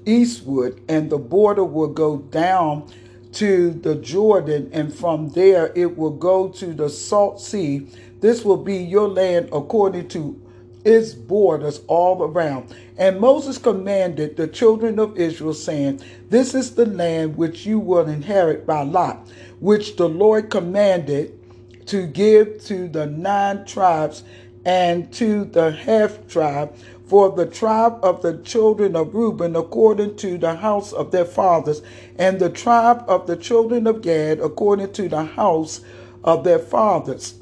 eastward, 0.06 0.80
and 0.88 1.10
the 1.10 1.18
border 1.18 1.64
will 1.64 1.88
go 1.88 2.18
down 2.18 2.88
to 3.32 3.70
the 3.70 3.96
Jordan, 3.96 4.70
and 4.72 4.94
from 4.94 5.30
there 5.30 5.72
it 5.74 5.98
will 5.98 6.10
go 6.10 6.48
to 6.48 6.72
the 6.72 6.88
Salt 6.88 7.40
Sea. 7.40 7.86
This 8.20 8.44
will 8.44 8.56
be 8.56 8.76
your 8.76 9.08
land 9.08 9.48
according 9.52 10.08
to 10.08 10.40
its 10.84 11.12
borders 11.12 11.80
all 11.88 12.22
around. 12.22 12.74
And 12.96 13.20
Moses 13.20 13.58
commanded 13.58 14.36
the 14.36 14.46
children 14.46 14.98
of 14.98 15.18
Israel, 15.18 15.54
saying, 15.54 16.00
This 16.30 16.54
is 16.54 16.74
the 16.74 16.86
land 16.86 17.36
which 17.36 17.66
you 17.66 17.78
will 17.78 18.08
inherit 18.08 18.66
by 18.66 18.82
lot, 18.82 19.28
which 19.60 19.96
the 19.96 20.08
Lord 20.08 20.48
commanded 20.50 21.38
to 21.86 22.06
give 22.06 22.64
to 22.64 22.88
the 22.88 23.06
nine 23.06 23.64
tribes 23.64 24.22
and 24.64 25.12
to 25.14 25.44
the 25.44 25.70
half 25.70 26.26
tribe 26.28 26.74
for 27.06 27.30
the 27.30 27.46
tribe 27.46 27.98
of 28.02 28.22
the 28.22 28.38
children 28.38 28.96
of 28.96 29.14
Reuben 29.14 29.54
according 29.54 30.16
to 30.16 30.38
the 30.38 30.56
house 30.56 30.92
of 30.92 31.12
their 31.12 31.24
fathers, 31.24 31.82
and 32.18 32.40
the 32.40 32.50
tribe 32.50 33.04
of 33.06 33.26
the 33.26 33.36
children 33.36 33.86
of 33.86 34.02
Gad 34.02 34.40
according 34.40 34.92
to 34.94 35.08
the 35.08 35.22
house 35.24 35.80
of 36.24 36.42
their 36.42 36.58
fathers, 36.58 37.34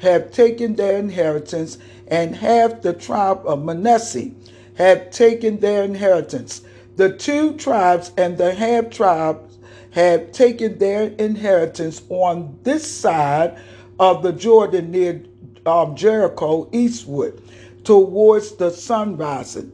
have 0.00 0.30
taken 0.30 0.76
their 0.76 0.98
inheritance, 0.98 1.78
and 2.06 2.36
half 2.36 2.82
the 2.82 2.92
tribe 2.92 3.40
of 3.44 3.64
Manasseh 3.64 4.30
have 4.76 5.10
taken 5.10 5.58
their 5.60 5.84
inheritance. 5.84 6.62
The 6.96 7.16
two 7.16 7.54
tribes 7.54 8.12
and 8.16 8.38
the 8.38 8.54
half 8.54 8.90
tribes 8.90 9.58
have 9.90 10.32
taken 10.32 10.78
their 10.78 11.08
inheritance 11.18 12.02
on 12.08 12.58
this 12.62 12.88
side 12.88 13.58
of 13.98 14.22
the 14.22 14.32
Jordan 14.32 14.90
near 14.90 15.22
um, 15.66 15.96
Jericho 15.96 16.68
eastward 16.72 17.40
towards 17.84 18.56
the 18.56 18.70
sun 18.70 19.16
rising. 19.16 19.72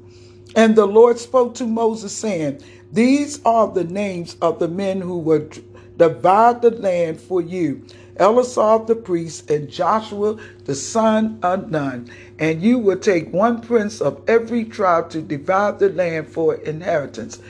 And 0.57 0.77
the 0.77 0.87
Lord 0.87 1.19
spoke 1.19 1.55
to 1.57 1.67
Moses, 1.67 2.17
saying, 2.17 2.63
These 2.93 3.45
are 3.45 3.69
the 3.69 3.85
names 3.85 4.37
of 4.41 4.59
the 4.59 4.69
men 4.69 5.01
who 5.01 5.19
will 5.19 5.49
divide 5.97 6.63
the 6.63 6.71
land 6.71 7.21
for 7.21 7.41
you 7.41 7.85
Eleazar 8.19 8.85
the 8.87 8.95
priest, 8.95 9.51
and 9.51 9.69
Joshua 9.69 10.37
the 10.65 10.75
son 10.75 11.39
of 11.43 11.71
Nun. 11.71 12.11
And 12.39 12.63
you 12.63 12.79
will 12.79 12.99
take 12.99 13.33
one 13.33 13.61
prince 13.61 14.01
of 14.01 14.23
every 14.29 14.65
tribe 14.65 15.11
to 15.11 15.21
divide 15.21 15.79
the 15.79 15.91
land 15.91 16.29
for 16.29 16.55
inheritance. 16.55 17.41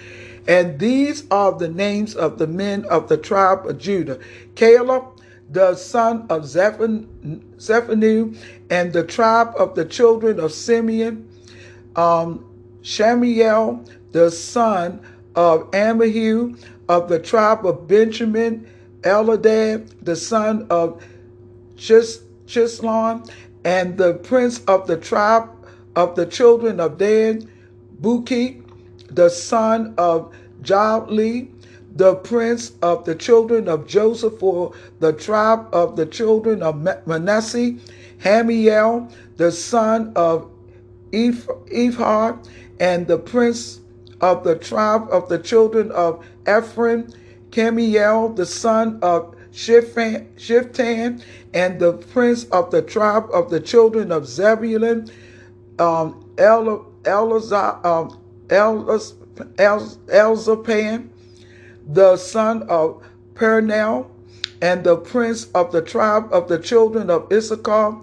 And 0.47 0.79
these 0.79 1.25
are 1.31 1.53
the 1.53 1.69
names 1.69 2.15
of 2.15 2.39
the 2.39 2.47
men 2.47 2.85
of 2.87 3.09
the 3.09 3.17
tribe 3.17 3.67
of 3.67 3.79
Judah 3.79 4.19
Caleb, 4.55 5.05
the 5.51 5.75
son 5.75 6.27
of 6.29 6.47
Zephaniah, 6.47 7.07
and 8.71 8.93
the 8.93 9.05
tribe 9.07 9.55
of 9.59 9.75
the 9.75 9.85
children 9.85 10.41
of 10.41 10.53
Simeon, 10.53 11.29
um, 11.97 12.45
Shamiel, 12.83 13.89
the 14.13 14.31
son 14.31 15.01
of 15.35 15.71
Ammihu, 15.71 16.59
of 16.89 17.09
the 17.09 17.19
tribe 17.19 17.67
of 17.67 17.89
Benjamin, 17.89 18.67
Eladad, 19.05 19.89
the 20.03 20.17
son 20.17 20.67
of 20.71 21.03
Chis- 21.77 22.23
Chislon, 22.47 23.29
and 23.65 23.97
the 23.99 24.15
prince 24.15 24.61
of 24.67 24.87
the 24.87 24.97
tribe 24.97 25.49
of 25.97 26.17
the 26.17 26.27
children 26.27 26.81
of 26.81 26.99
Dan, 26.99 27.49
Buki, 28.01 28.63
the 29.11 29.29
son 29.29 29.95
of 29.97 30.35
Jabli, 30.63 31.49
the 31.97 32.17
prince 32.17 32.73
of 32.83 33.05
the 33.05 33.15
children 33.15 33.69
of 33.69 33.87
Joseph 33.87 34.39
for 34.39 34.73
the 35.01 35.13
tribe 35.13 35.67
of 35.73 35.97
the 35.97 36.07
children 36.07 36.63
of 36.63 36.77
Manasseh, 37.07 37.75
Hamiel, 38.19 39.11
the 39.37 39.53
son 39.53 40.13
of 40.17 40.51
Ephar, 41.13 42.39
and 42.81 43.07
the 43.07 43.19
prince 43.19 43.81
of 44.21 44.43
the 44.45 44.57
tribe 44.57 45.07
of 45.11 45.29
the 45.29 45.39
children 45.39 45.93
of 45.93 46.25
Ephraim, 46.49 47.09
Camiel, 47.55 48.35
the 48.35 48.45
son 48.47 48.99
of 49.01 49.37
Shiftan, 49.53 51.23
and 51.55 51.79
the 51.79 51.93
prince 51.93 52.45
of 52.45 52.73
the 52.73 52.83
tribe 52.83 53.27
of 53.33 53.51
the 53.51 53.61
children 53.61 54.11
of 54.11 54.27
Zebulun, 54.27 55.09
um, 55.79 56.25
El, 56.37 56.69
um, 57.07 58.19
Elzapan, 58.49 59.19
the 61.87 62.17
son 62.17 62.63
of 62.65 63.03
Pernell, 63.35 64.07
and 64.61 64.83
the 64.83 64.97
prince 64.97 65.47
of 65.55 65.71
the 65.71 65.83
tribe 65.83 66.33
of 66.33 66.49
the 66.49 66.59
children 66.59 67.09
of 67.09 67.31
Issachar, 67.33 68.01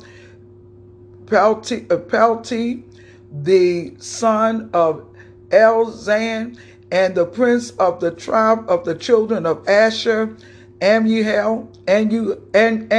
Pelti, 1.25 1.91
uh, 1.91 1.97
Pelti 1.97 2.83
the 3.31 3.93
son 3.97 4.69
of 4.73 5.05
Elzan, 5.49 6.57
and 6.91 7.15
the 7.15 7.25
prince 7.25 7.71
of 7.71 7.99
the 8.01 8.11
tribe 8.11 8.69
of 8.69 8.83
the 8.83 8.93
children 8.95 9.45
of 9.45 9.67
Asher, 9.67 10.35
Amuhel, 10.81 11.67
and 11.87 12.11
you 12.11 12.41
and 12.53 12.89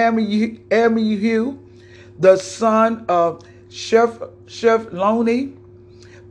the 2.19 2.37
son 2.37 3.05
of 3.09 3.43
Sheph, 3.69 4.19
Shephloni, 4.47 5.57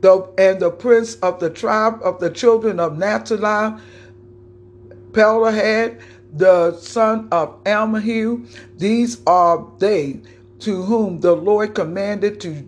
the 0.00 0.28
and 0.38 0.60
the 0.60 0.70
prince 0.70 1.14
of 1.16 1.38
the 1.38 1.50
tribe 1.50 2.00
of 2.02 2.18
the 2.18 2.30
children 2.30 2.80
of 2.80 2.98
Naphtali, 2.98 3.80
Pelahad, 5.12 6.00
the 6.32 6.76
son 6.78 7.28
of 7.30 7.62
Ammahu. 7.64 8.46
These 8.78 9.20
are 9.26 9.66
they 9.78 10.20
to 10.60 10.82
whom 10.82 11.20
the 11.20 11.36
Lord 11.36 11.74
commanded 11.74 12.40
to 12.40 12.64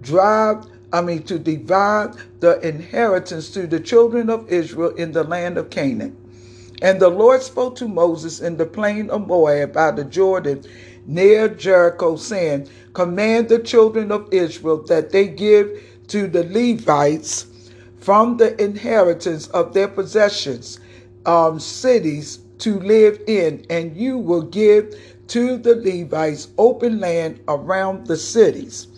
drive 0.00 0.64
I 0.92 1.00
mean, 1.02 1.22
to 1.24 1.38
divide 1.38 2.14
the 2.40 2.60
inheritance 2.66 3.50
to 3.50 3.66
the 3.66 3.80
children 3.80 4.30
of 4.30 4.48
Israel 4.50 4.90
in 4.96 5.12
the 5.12 5.24
land 5.24 5.58
of 5.58 5.70
Canaan. 5.70 6.16
And 6.82 7.00
the 7.00 7.08
Lord 7.08 7.42
spoke 7.42 7.76
to 7.76 7.88
Moses 7.88 8.40
in 8.40 8.56
the 8.56 8.66
plain 8.66 9.10
of 9.10 9.26
Moab 9.26 9.72
by 9.72 9.92
the 9.92 10.04
Jordan 10.04 10.64
near 11.06 11.48
Jericho, 11.48 12.16
saying, 12.16 12.68
Command 12.94 13.48
the 13.48 13.60
children 13.60 14.12
of 14.12 14.28
Israel 14.32 14.82
that 14.88 15.10
they 15.10 15.28
give 15.28 15.82
to 16.08 16.26
the 16.28 16.44
Levites 16.44 17.46
from 17.98 18.36
the 18.36 18.60
inheritance 18.62 19.48
of 19.48 19.74
their 19.74 19.88
possessions 19.88 20.80
um, 21.26 21.60
cities 21.60 22.40
to 22.58 22.80
live 22.80 23.20
in, 23.26 23.64
and 23.70 23.96
you 23.96 24.18
will 24.18 24.42
give 24.42 24.94
to 25.28 25.56
the 25.58 25.76
Levites 25.76 26.48
open 26.58 27.00
land 27.00 27.40
around 27.48 28.06
the 28.06 28.16
cities, 28.16 28.88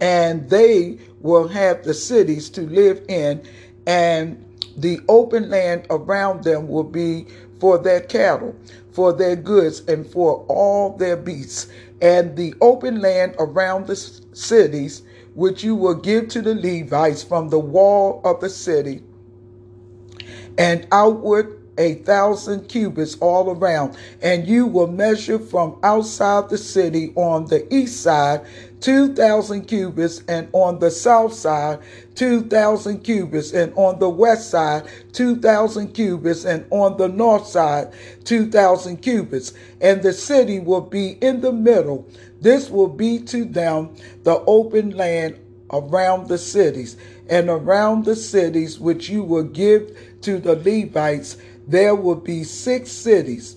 and 0.00 0.50
they 0.50 0.98
will 1.20 1.48
have 1.48 1.84
the 1.84 1.94
cities 1.94 2.48
to 2.50 2.62
live 2.62 3.02
in, 3.08 3.42
and 3.86 4.44
the 4.76 5.00
open 5.08 5.50
land 5.50 5.86
around 5.90 6.44
them 6.44 6.68
will 6.68 6.84
be 6.84 7.26
for 7.58 7.78
their 7.78 8.00
cattle, 8.00 8.54
for 8.92 9.12
their 9.12 9.36
goods, 9.36 9.82
and 9.88 10.06
for 10.06 10.44
all 10.48 10.96
their 10.96 11.16
beasts. 11.16 11.68
And 12.00 12.36
the 12.36 12.54
open 12.60 13.00
land 13.00 13.34
around 13.38 13.86
the 13.86 13.96
cities, 13.96 15.02
which 15.34 15.62
you 15.62 15.74
will 15.74 15.94
give 15.94 16.28
to 16.28 16.42
the 16.42 16.54
Levites 16.54 17.22
from 17.22 17.50
the 17.50 17.58
wall 17.58 18.20
of 18.24 18.40
the 18.40 18.48
city 18.48 19.02
and 20.58 20.86
outward 20.92 21.56
a 21.78 21.94
thousand 21.94 22.68
cubits 22.68 23.16
all 23.20 23.50
around, 23.50 23.96
and 24.20 24.46
you 24.46 24.66
will 24.66 24.86
measure 24.86 25.38
from 25.38 25.78
outside 25.82 26.50
the 26.50 26.58
city 26.58 27.12
on 27.16 27.46
the 27.46 27.72
east 27.74 28.02
side 28.02 28.42
two 28.80 29.14
thousand 29.14 29.66
cubits, 29.66 30.22
and 30.28 30.48
on 30.52 30.78
the 30.78 30.90
south 30.90 31.34
side 31.34 31.78
two 32.14 32.42
thousand 32.42 33.00
cubits, 33.00 33.52
and 33.52 33.72
on 33.74 33.98
the 33.98 34.08
west 34.08 34.50
side 34.50 34.88
two 35.12 35.36
thousand 35.36 35.92
cubits, 35.92 36.44
and 36.44 36.64
on 36.70 36.96
the 36.96 37.08
north 37.08 37.46
side 37.46 37.92
two 38.24 38.50
thousand 38.50 38.98
cubits, 39.02 39.52
and 39.80 40.02
the 40.02 40.12
city 40.12 40.58
will 40.58 40.80
be 40.80 41.10
in 41.20 41.40
the 41.40 41.52
middle. 41.52 42.06
This 42.40 42.70
will 42.70 42.88
be 42.88 43.18
to 43.24 43.44
them 43.44 43.94
the 44.22 44.40
open 44.46 44.90
land 44.90 45.38
around 45.72 46.28
the 46.28 46.38
cities, 46.38 46.96
and 47.28 47.48
around 47.48 48.04
the 48.04 48.16
cities 48.16 48.80
which 48.80 49.08
you 49.08 49.22
will 49.22 49.44
give 49.44 49.96
to 50.22 50.38
the 50.38 50.56
Levites 50.56 51.36
there 51.68 51.94
will 51.94 52.16
be 52.16 52.42
six 52.42 52.90
cities 52.90 53.56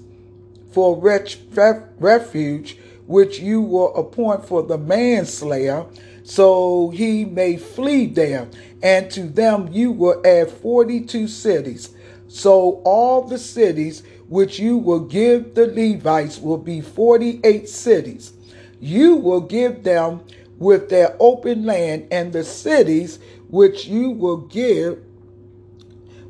for 0.71 0.95
refuge, 0.99 2.77
which 3.05 3.39
you 3.39 3.61
will 3.61 3.95
appoint 3.95 4.45
for 4.45 4.63
the 4.63 4.77
manslayer, 4.77 5.85
so 6.23 6.89
he 6.91 7.25
may 7.25 7.57
flee 7.57 8.05
there. 8.05 8.47
And 8.81 9.09
to 9.11 9.23
them 9.23 9.69
you 9.71 9.91
will 9.91 10.21
add 10.25 10.49
42 10.49 11.27
cities. 11.27 11.95
So 12.27 12.81
all 12.85 13.23
the 13.23 13.37
cities 13.37 14.03
which 14.27 14.57
you 14.59 14.77
will 14.77 15.01
give 15.01 15.53
the 15.53 15.67
Levites 15.67 16.39
will 16.39 16.57
be 16.57 16.81
48 16.81 17.69
cities. 17.69 18.33
You 18.79 19.15
will 19.15 19.41
give 19.41 19.83
them 19.83 20.21
with 20.57 20.89
their 20.89 21.15
open 21.19 21.65
land, 21.65 22.07
and 22.11 22.31
the 22.31 22.43
cities 22.43 23.19
which 23.49 23.85
you 23.85 24.11
will 24.11 24.37
give 24.37 25.03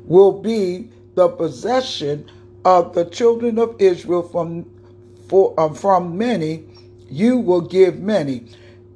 will 0.04 0.42
be 0.42 0.90
the 1.14 1.28
possession 1.28 2.30
of 2.64 2.94
the 2.94 3.04
children 3.06 3.58
of 3.58 3.76
Israel 3.80 4.22
from 4.22 4.66
for 5.28 5.58
um, 5.58 5.74
from 5.74 6.18
many 6.18 6.64
you 7.10 7.38
will 7.38 7.60
give 7.60 8.00
many, 8.00 8.46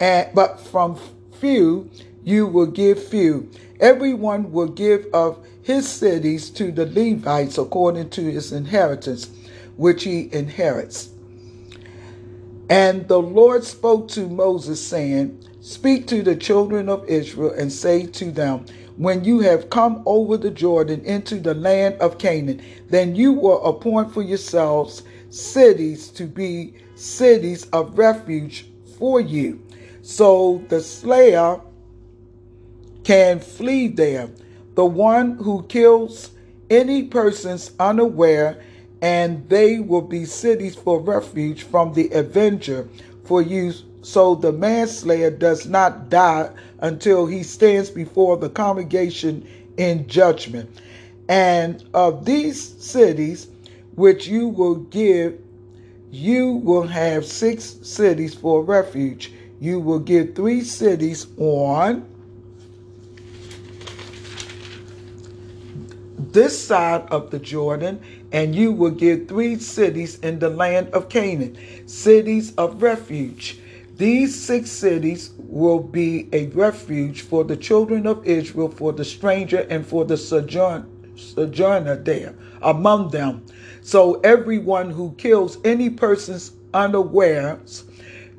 and 0.01 0.29
but 0.35 0.61
from 0.61 0.99
few 1.33 1.91
you 2.25 2.47
will 2.47 2.67
give 2.67 3.03
few. 3.03 3.51
Everyone 3.81 4.53
will 4.53 4.69
give 4.69 5.07
of 5.13 5.39
his 5.63 5.89
cities 5.89 6.51
to 6.51 6.73
the 6.73 6.87
Levites 6.87 7.59
according 7.59 8.11
to 8.11 8.23
his 8.31 8.53
inheritance, 8.53 9.31
which 9.77 10.05
he 10.05 10.29
inherits. 10.33 11.11
And 12.69 13.09
the 13.09 13.21
Lord 13.21 13.65
spoke 13.65 14.09
to 14.09 14.29
Moses, 14.29 14.85
saying, 14.85 15.39
Speak 15.61 16.07
to 16.09 16.23
the 16.23 16.37
children 16.37 16.89
of 16.89 17.09
Israel 17.09 17.53
and 17.53 17.73
say 17.73 18.07
to 18.07 18.31
them, 18.31 18.67
when 18.97 19.25
you 19.25 19.41
have 19.41 19.71
come 19.71 20.03
over 20.07 20.37
the 20.37 20.51
Jordan 20.51 21.03
into 21.05 21.39
the 21.39 21.55
land 21.55 21.95
of 22.01 22.19
Canaan, 22.19 22.61
then 22.91 23.15
you 23.15 23.33
will 23.33 23.65
appoint 23.65 24.13
for 24.13 24.23
yourselves 24.23 25.05
cities 25.31 26.09
to 26.09 26.27
be 26.27 26.75
cities 26.95 27.67
of 27.73 27.99
refuge 27.99 28.67
for 28.99 29.21
you. 29.21 29.63
So 30.03 30.65
the 30.69 30.81
slayer 30.81 31.61
can 33.05 33.41
flee 33.41 33.89
there. 33.89 34.29
The 34.75 34.85
one 34.85 35.37
who 35.37 35.65
kills 35.65 36.31
any 36.71 37.05
persons 37.05 37.73
unaware, 37.81 38.63
and 39.01 39.49
they 39.49 39.79
will 39.81 40.03
be 40.03 40.25
cities 40.25 40.75
for 40.75 41.01
refuge 41.01 41.63
from 41.63 41.95
the 41.95 42.11
avenger 42.11 42.89
for 43.25 43.43
you 43.43 43.73
so 44.03 44.35
the 44.35 44.53
manslayer 44.53 45.31
does 45.31 45.67
not 45.67 46.09
die 46.09 46.51
until 46.81 47.27
he 47.27 47.43
stands 47.43 47.91
before 47.91 48.37
the 48.37 48.49
congregation 48.49 49.47
in 49.77 50.07
judgment. 50.09 50.71
And 51.29 51.85
of 51.93 52.25
these 52.25 52.61
cities 52.83 53.49
which 53.99 54.29
you 54.29 54.49
will 54.49 54.77
give, 54.77 55.41
you 56.11 56.53
will 56.53 56.87
have 56.87 57.27
six 57.27 57.79
cities 57.83 58.33
for 58.33 58.63
refuge. 58.63 59.33
You 59.61 59.81
will 59.81 59.99
give 59.99 60.37
three 60.37 60.63
cities 60.63 61.27
on 61.37 62.07
this 66.17 66.63
side 66.63 67.03
of 67.11 67.31
the 67.31 67.39
Jordan, 67.41 68.01
and 68.31 68.55
you 68.55 68.71
will 68.71 68.93
give 68.93 69.27
three 69.27 69.59
cities 69.59 70.19
in 70.21 70.39
the 70.39 70.51
land 70.51 70.89
of 70.91 71.09
Canaan, 71.09 71.57
cities 71.89 72.55
of 72.55 72.81
refuge. 72.81 73.59
These 73.97 74.41
six 74.41 74.71
cities 74.71 75.33
will 75.39 75.81
be 75.81 76.29
a 76.33 76.47
refuge 76.49 77.23
for 77.23 77.43
the 77.43 77.57
children 77.57 78.07
of 78.07 78.25
Israel, 78.25 78.69
for 78.69 78.93
the 78.93 79.05
stranger, 79.05 79.67
and 79.69 79.85
for 79.85 80.05
the 80.05 80.17
sojourn, 80.17 80.87
sojourner 81.19 81.97
there 81.97 82.35
among 82.63 83.11
them. 83.11 83.45
So 83.83 84.21
everyone 84.21 84.91
who 84.91 85.15
kills 85.19 85.59
any 85.65 85.91
persons 85.91 86.53
unawares 86.75 87.85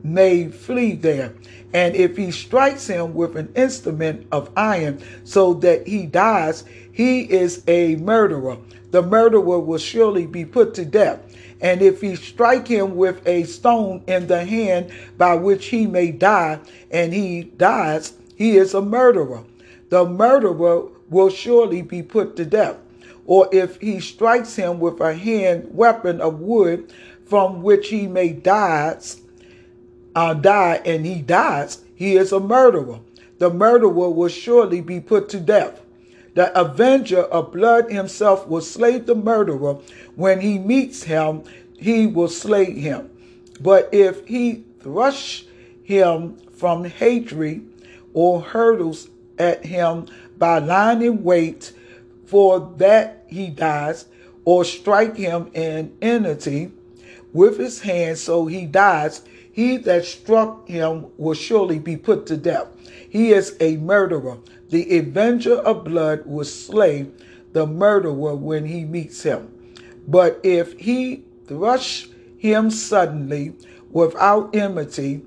may 0.04 0.48
flee 0.48 0.94
there. 0.94 1.34
And 1.74 1.96
if 1.96 2.18
he 2.18 2.32
strikes 2.32 2.88
him 2.88 3.14
with 3.14 3.36
an 3.36 3.52
instrument 3.56 4.28
of 4.32 4.50
iron 4.56 5.02
so 5.24 5.54
that 5.56 5.88
he 5.88 6.06
dies, 6.06 6.64
he 6.92 7.22
is 7.22 7.64
a 7.68 7.96
murderer. 7.98 8.58
The 8.92 9.04
murderer 9.04 9.60
will 9.60 9.78
surely 9.78 10.26
be 10.26 10.46
put 10.46 10.74
to 10.76 10.86
death. 10.86 11.20
And 11.62 11.82
if 11.82 12.02
he 12.02 12.16
strike 12.16 12.68
him 12.68 12.96
with 12.96 13.26
a 13.28 13.44
stone 13.44 14.04
in 14.08 14.28
the 14.28 14.46
hand 14.46 14.92
by 15.18 15.36
which 15.36 15.68
he 15.68 15.86
may 15.86 16.12
die, 16.12 16.60
and 16.90 17.14
he 17.14 17.44
dies, 17.44 18.14
he 18.36 18.58
is 18.58 18.74
a 18.74 18.82
murderer. 18.82 19.44
The 19.90 20.06
murderer 20.06 20.88
will 21.10 21.30
surely 21.30 21.82
be 21.82 22.02
put 22.04 22.36
to 22.36 22.46
death. 22.46 22.78
Or 23.26 23.48
if 23.52 23.80
he 23.80 24.00
strikes 24.00 24.56
him 24.56 24.80
with 24.80 25.00
a 25.00 25.14
hand 25.14 25.70
weapon 25.72 26.20
of 26.22 26.40
wood 26.40 26.92
from 27.26 27.62
which 27.62 27.90
he 27.90 28.08
may 28.08 28.30
die, 28.34 28.98
uh, 30.16 30.34
die 30.34 30.82
and 30.86 31.06
he 31.06 31.22
dies, 31.22 31.84
he 31.96 32.16
is 32.16 32.32
a 32.32 32.40
murderer. 32.40 33.00
The 33.38 33.50
murderer 33.50 34.10
will 34.10 34.30
surely 34.30 34.82
be 34.82 35.00
put 35.00 35.30
to 35.30 35.40
death. 35.40 35.82
The 36.36 36.58
avenger 36.60 37.22
of 37.22 37.54
blood 37.54 37.92
himself 37.92 38.48
will 38.48 38.62
slay 38.62 38.98
the 38.98 39.16
murderer. 39.16 39.78
When 40.16 40.42
he 40.42 40.58
meets 40.58 41.04
him, 41.04 41.44
he 41.78 42.08
will 42.08 42.28
slay 42.28 42.72
him. 42.72 43.10
But 43.62 43.90
if 43.92 44.26
he 44.26 44.64
thrush 44.82 45.46
him 45.84 46.38
from 46.54 46.86
hatred 46.86 47.68
or 48.14 48.42
hurdles 48.42 49.10
at 49.38 49.66
him 49.66 50.08
by 50.40 50.60
lying 50.60 51.02
in 51.02 51.24
wait, 51.24 51.74
for 52.26 52.74
that 52.78 53.26
he 53.28 53.50
dies, 53.50 54.06
or 54.46 54.64
strike 54.66 55.16
him 55.16 55.52
in 55.54 55.96
enmity 56.02 56.72
with 57.34 57.58
his 57.58 57.82
hand 57.82 58.18
so 58.18 58.48
he 58.48 58.66
dies, 58.66 59.22
he 59.52 59.78
that 59.78 60.06
struck 60.06 60.68
him 60.68 61.08
will 61.18 61.34
surely 61.34 61.78
be 61.78 61.98
put 61.98 62.26
to 62.28 62.38
death. 62.38 62.68
He 63.10 63.32
is 63.32 63.56
a 63.60 63.78
murderer. 63.78 64.38
The 64.70 64.98
avenger 64.98 65.56
of 65.56 65.84
blood 65.84 66.24
will 66.26 66.46
slay 66.46 67.08
the 67.54 67.66
murderer 67.66 68.36
when 68.36 68.66
he 68.66 68.86
meets 68.86 69.24
him. 69.24 69.54
But 70.08 70.40
if 70.44 70.80
he 70.80 71.24
thrush 71.46 72.08
him 72.38 72.72
suddenly 72.72 73.54
without 73.92 74.56
enmity, 74.56 75.22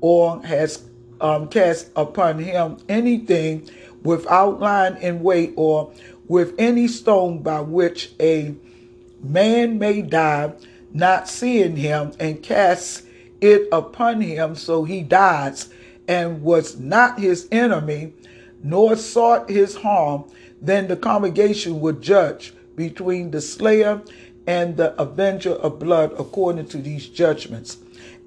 or 0.00 0.42
has 0.44 0.84
um, 1.20 1.48
cast 1.48 1.90
upon 1.96 2.38
him 2.38 2.76
anything 2.88 3.68
without 4.02 4.60
line 4.60 4.96
and 5.00 5.22
weight 5.22 5.52
or 5.56 5.92
with 6.26 6.54
any 6.58 6.86
stone 6.88 7.42
by 7.42 7.60
which 7.60 8.12
a 8.20 8.54
man 9.22 9.78
may 9.78 10.02
die, 10.02 10.52
not 10.92 11.28
seeing 11.28 11.76
him, 11.76 12.12
and 12.20 12.42
casts 12.42 13.02
it 13.40 13.68
upon 13.72 14.20
him, 14.20 14.54
so 14.54 14.84
he 14.84 15.02
dies, 15.02 15.70
and 16.06 16.42
was 16.42 16.78
not 16.78 17.18
his 17.18 17.48
enemy, 17.52 18.12
nor 18.62 18.96
sought 18.96 19.48
his 19.50 19.76
harm, 19.76 20.24
then 20.60 20.88
the 20.88 20.96
congregation 20.96 21.80
would 21.80 22.00
judge 22.00 22.52
between 22.74 23.30
the 23.30 23.40
slayer 23.40 24.02
and 24.46 24.76
the 24.76 25.00
avenger 25.00 25.52
of 25.52 25.78
blood 25.78 26.12
according 26.18 26.66
to 26.66 26.78
these 26.78 27.06
judgments. 27.06 27.78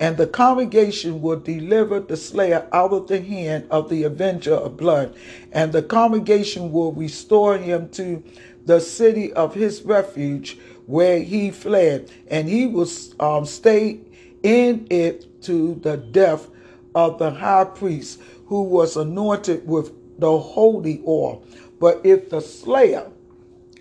And 0.01 0.17
the 0.17 0.25
congregation 0.25 1.21
will 1.21 1.39
deliver 1.39 1.99
the 1.99 2.17
slayer 2.17 2.67
out 2.73 2.91
of 2.91 3.07
the 3.07 3.21
hand 3.21 3.67
of 3.69 3.87
the 3.87 4.01
avenger 4.01 4.55
of 4.55 4.75
blood, 4.75 5.15
and 5.51 5.71
the 5.71 5.83
congregation 5.83 6.71
will 6.71 6.91
restore 6.91 7.59
him 7.59 7.87
to 7.89 8.23
the 8.65 8.79
city 8.79 9.31
of 9.33 9.53
his 9.53 9.83
refuge 9.83 10.57
where 10.87 11.19
he 11.19 11.51
fled, 11.51 12.11
and 12.29 12.49
he 12.49 12.65
will 12.65 12.87
um, 13.19 13.45
stay 13.45 13.99
in 14.41 14.87
it 14.89 15.43
to 15.43 15.75
the 15.83 15.97
death 15.97 16.47
of 16.95 17.19
the 17.19 17.29
high 17.29 17.65
priest 17.65 18.19
who 18.47 18.63
was 18.63 18.97
anointed 18.97 19.67
with 19.67 19.91
the 20.19 20.35
holy 20.39 21.03
oil. 21.07 21.43
But 21.79 22.01
if 22.03 22.31
the 22.31 22.41
slayer 22.41 23.05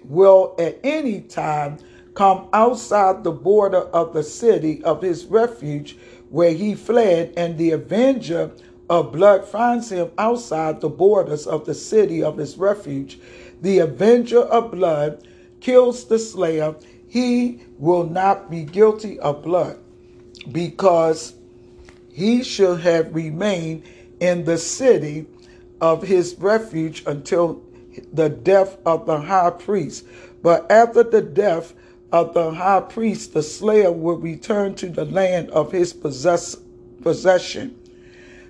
will 0.04 0.54
at 0.58 0.78
any 0.84 1.22
time 1.22 1.78
come 2.14 2.48
outside 2.52 3.24
the 3.24 3.30
border 3.30 3.78
of 3.78 4.12
the 4.12 4.22
city 4.22 4.82
of 4.84 5.00
his 5.00 5.24
refuge 5.24 5.96
where 6.30 6.52
he 6.52 6.74
fled, 6.74 7.34
and 7.36 7.58
the 7.58 7.72
avenger 7.72 8.50
of 8.88 9.12
blood 9.12 9.44
finds 9.44 9.90
him 9.90 10.10
outside 10.18 10.80
the 10.80 10.88
borders 10.88 11.46
of 11.46 11.66
the 11.66 11.74
city 11.74 12.22
of 12.22 12.38
his 12.38 12.56
refuge, 12.56 13.18
the 13.60 13.78
avenger 13.78 14.40
of 14.40 14.70
blood 14.70 15.26
kills 15.60 16.06
the 16.06 16.18
slayer, 16.18 16.74
he 17.06 17.60
will 17.78 18.04
not 18.04 18.50
be 18.50 18.62
guilty 18.62 19.18
of 19.20 19.42
blood 19.42 19.78
because 20.50 21.34
he 22.12 22.42
should 22.42 22.80
have 22.80 23.14
remained 23.14 23.82
in 24.20 24.44
the 24.44 24.58
city 24.58 25.26
of 25.80 26.02
his 26.02 26.36
refuge 26.38 27.02
until 27.06 27.62
the 28.12 28.28
death 28.28 28.78
of 28.86 29.06
the 29.06 29.20
high 29.20 29.50
priest. 29.50 30.06
But 30.42 30.70
after 30.70 31.02
the 31.02 31.22
death 31.22 31.74
of 32.12 32.34
the 32.34 32.52
high 32.52 32.80
priest, 32.80 33.34
the 33.34 33.42
slayer 33.42 33.92
will 33.92 34.16
return 34.16 34.74
to 34.76 34.88
the 34.88 35.04
land 35.04 35.50
of 35.50 35.72
his 35.72 35.92
possess- 35.92 36.56
possession. 37.02 37.76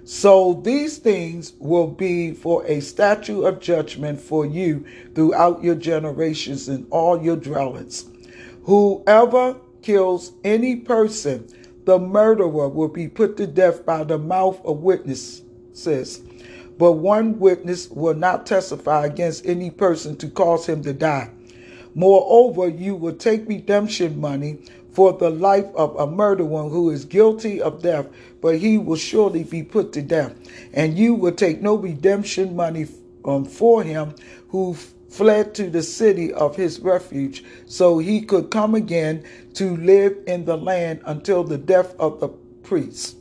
So 0.04 0.60
these 0.64 0.98
things 0.98 1.52
will 1.58 1.86
be 1.86 2.32
for 2.32 2.64
a 2.66 2.80
statute 2.80 3.44
of 3.44 3.60
judgment 3.60 4.20
for 4.20 4.46
you 4.46 4.84
throughout 5.14 5.62
your 5.62 5.74
generations 5.74 6.68
and 6.68 6.86
all 6.90 7.22
your 7.22 7.36
dwellings. 7.36 8.06
Whoever 8.64 9.56
kills 9.82 10.32
any 10.42 10.76
person, 10.76 11.46
the 11.84 11.98
murderer 11.98 12.68
will 12.68 12.88
be 12.88 13.08
put 13.08 13.36
to 13.36 13.46
death 13.46 13.84
by 13.84 14.04
the 14.04 14.18
mouth 14.18 14.60
of 14.64 14.82
witnesses. 14.82 16.22
But 16.78 16.92
one 16.92 17.38
witness 17.38 17.90
will 17.90 18.14
not 18.14 18.46
testify 18.46 19.06
against 19.06 19.46
any 19.46 19.70
person 19.70 20.16
to 20.16 20.28
cause 20.28 20.66
him 20.66 20.82
to 20.82 20.92
die. 20.92 21.30
Moreover, 21.94 22.68
you 22.68 22.94
will 22.94 23.14
take 23.14 23.48
redemption 23.48 24.20
money 24.20 24.58
for 24.92 25.12
the 25.12 25.30
life 25.30 25.66
of 25.74 25.96
a 25.96 26.06
murderer 26.06 26.68
who 26.68 26.90
is 26.90 27.04
guilty 27.04 27.60
of 27.60 27.82
death, 27.82 28.06
but 28.40 28.58
he 28.58 28.78
will 28.78 28.96
surely 28.96 29.44
be 29.44 29.62
put 29.62 29.92
to 29.92 30.02
death. 30.02 30.34
And 30.72 30.98
you 30.98 31.14
will 31.14 31.32
take 31.32 31.60
no 31.60 31.74
redemption 31.74 32.56
money 32.56 32.86
um, 33.24 33.44
for 33.44 33.82
him 33.82 34.14
who 34.48 34.74
fled 35.08 35.54
to 35.56 35.68
the 35.68 35.82
city 35.82 36.32
of 36.32 36.56
his 36.56 36.80
refuge, 36.80 37.44
so 37.66 37.98
he 37.98 38.22
could 38.22 38.50
come 38.50 38.74
again 38.74 39.24
to 39.54 39.76
live 39.76 40.16
in 40.26 40.44
the 40.44 40.56
land 40.56 41.00
until 41.04 41.44
the 41.44 41.58
death 41.58 41.94
of 41.98 42.20
the 42.20 42.28
priest. 42.28 43.16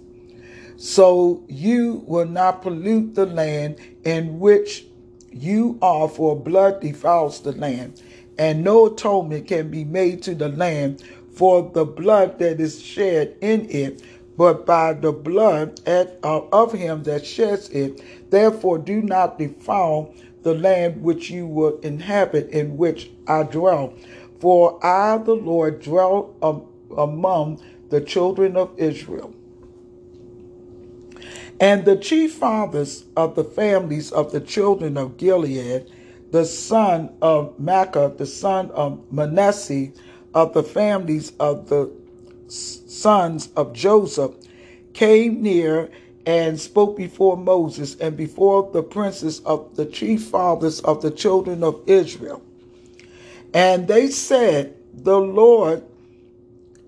So 0.77 1.43
you 1.47 2.03
will 2.07 2.27
not 2.27 2.61
pollute 2.61 3.15
the 3.15 3.25
land 3.25 3.77
in 4.05 4.39
which 4.39 4.85
you 5.31 5.77
are, 5.81 6.07
for 6.07 6.35
blood 6.35 6.81
defiles 6.81 7.41
the 7.41 7.51
land, 7.51 8.01
and 8.39 8.63
no 8.63 8.85
atonement 8.85 9.47
can 9.47 9.69
be 9.69 9.83
made 9.83 10.23
to 10.23 10.33
the 10.33 10.47
land 10.47 11.03
for 11.33 11.69
the 11.73 11.85
blood 11.85 12.39
that 12.39 12.59
is 12.61 12.81
shed 12.81 13.35
in 13.41 13.69
it, 13.69 14.01
but 14.37 14.65
by 14.65 14.93
the 14.93 15.11
blood 15.11 15.81
uh, 15.85 16.05
of 16.23 16.71
him 16.71 17.03
that 17.03 17.25
sheds 17.25 17.69
it. 17.69 18.31
Therefore, 18.31 18.77
do 18.77 19.01
not 19.01 19.37
defile 19.37 20.15
the 20.43 20.53
land 20.55 21.03
which 21.03 21.29
you 21.29 21.45
will 21.45 21.79
inhabit, 21.81 22.49
in 22.51 22.77
which 22.77 23.11
I 23.27 23.43
dwell. 23.43 23.93
For 24.39 24.79
I, 24.85 25.17
the 25.17 25.35
Lord, 25.35 25.81
dwell 25.81 26.33
um, 26.41 26.65
among 26.97 27.61
the 27.89 27.99
children 27.99 28.55
of 28.55 28.71
Israel. 28.79 29.33
And 31.59 31.83
the 31.83 31.97
chief 31.97 32.35
fathers 32.35 33.03
of 33.17 33.35
the 33.35 33.43
families 33.43 34.13
of 34.13 34.31
the 34.31 34.39
children 34.39 34.95
of 34.95 35.17
Gilead, 35.17 35.91
the 36.31 36.45
son 36.45 37.09
of 37.21 37.59
Machir, 37.59 38.09
the 38.09 38.25
son 38.25 38.71
of 38.71 39.11
Manasseh, 39.11 39.89
of 40.33 40.53
the 40.53 40.63
families 40.63 41.31
of 41.39 41.69
the 41.69 41.91
sons 42.47 43.49
of 43.55 43.73
Joseph, 43.73 44.33
came 44.93 45.41
near 45.41 45.89
and 46.25 46.59
spoke 46.59 46.95
before 46.95 47.37
Moses 47.37 47.95
and 47.95 48.15
before 48.15 48.69
the 48.71 48.83
princes 48.83 49.39
of 49.41 49.75
the 49.75 49.85
chief 49.85 50.23
fathers 50.23 50.79
of 50.81 51.01
the 51.01 51.11
children 51.11 51.63
of 51.63 51.81
Israel. 51.87 52.41
And 53.53 53.87
they 53.87 54.09
said, 54.09 54.75
The 54.93 55.17
Lord 55.17 55.83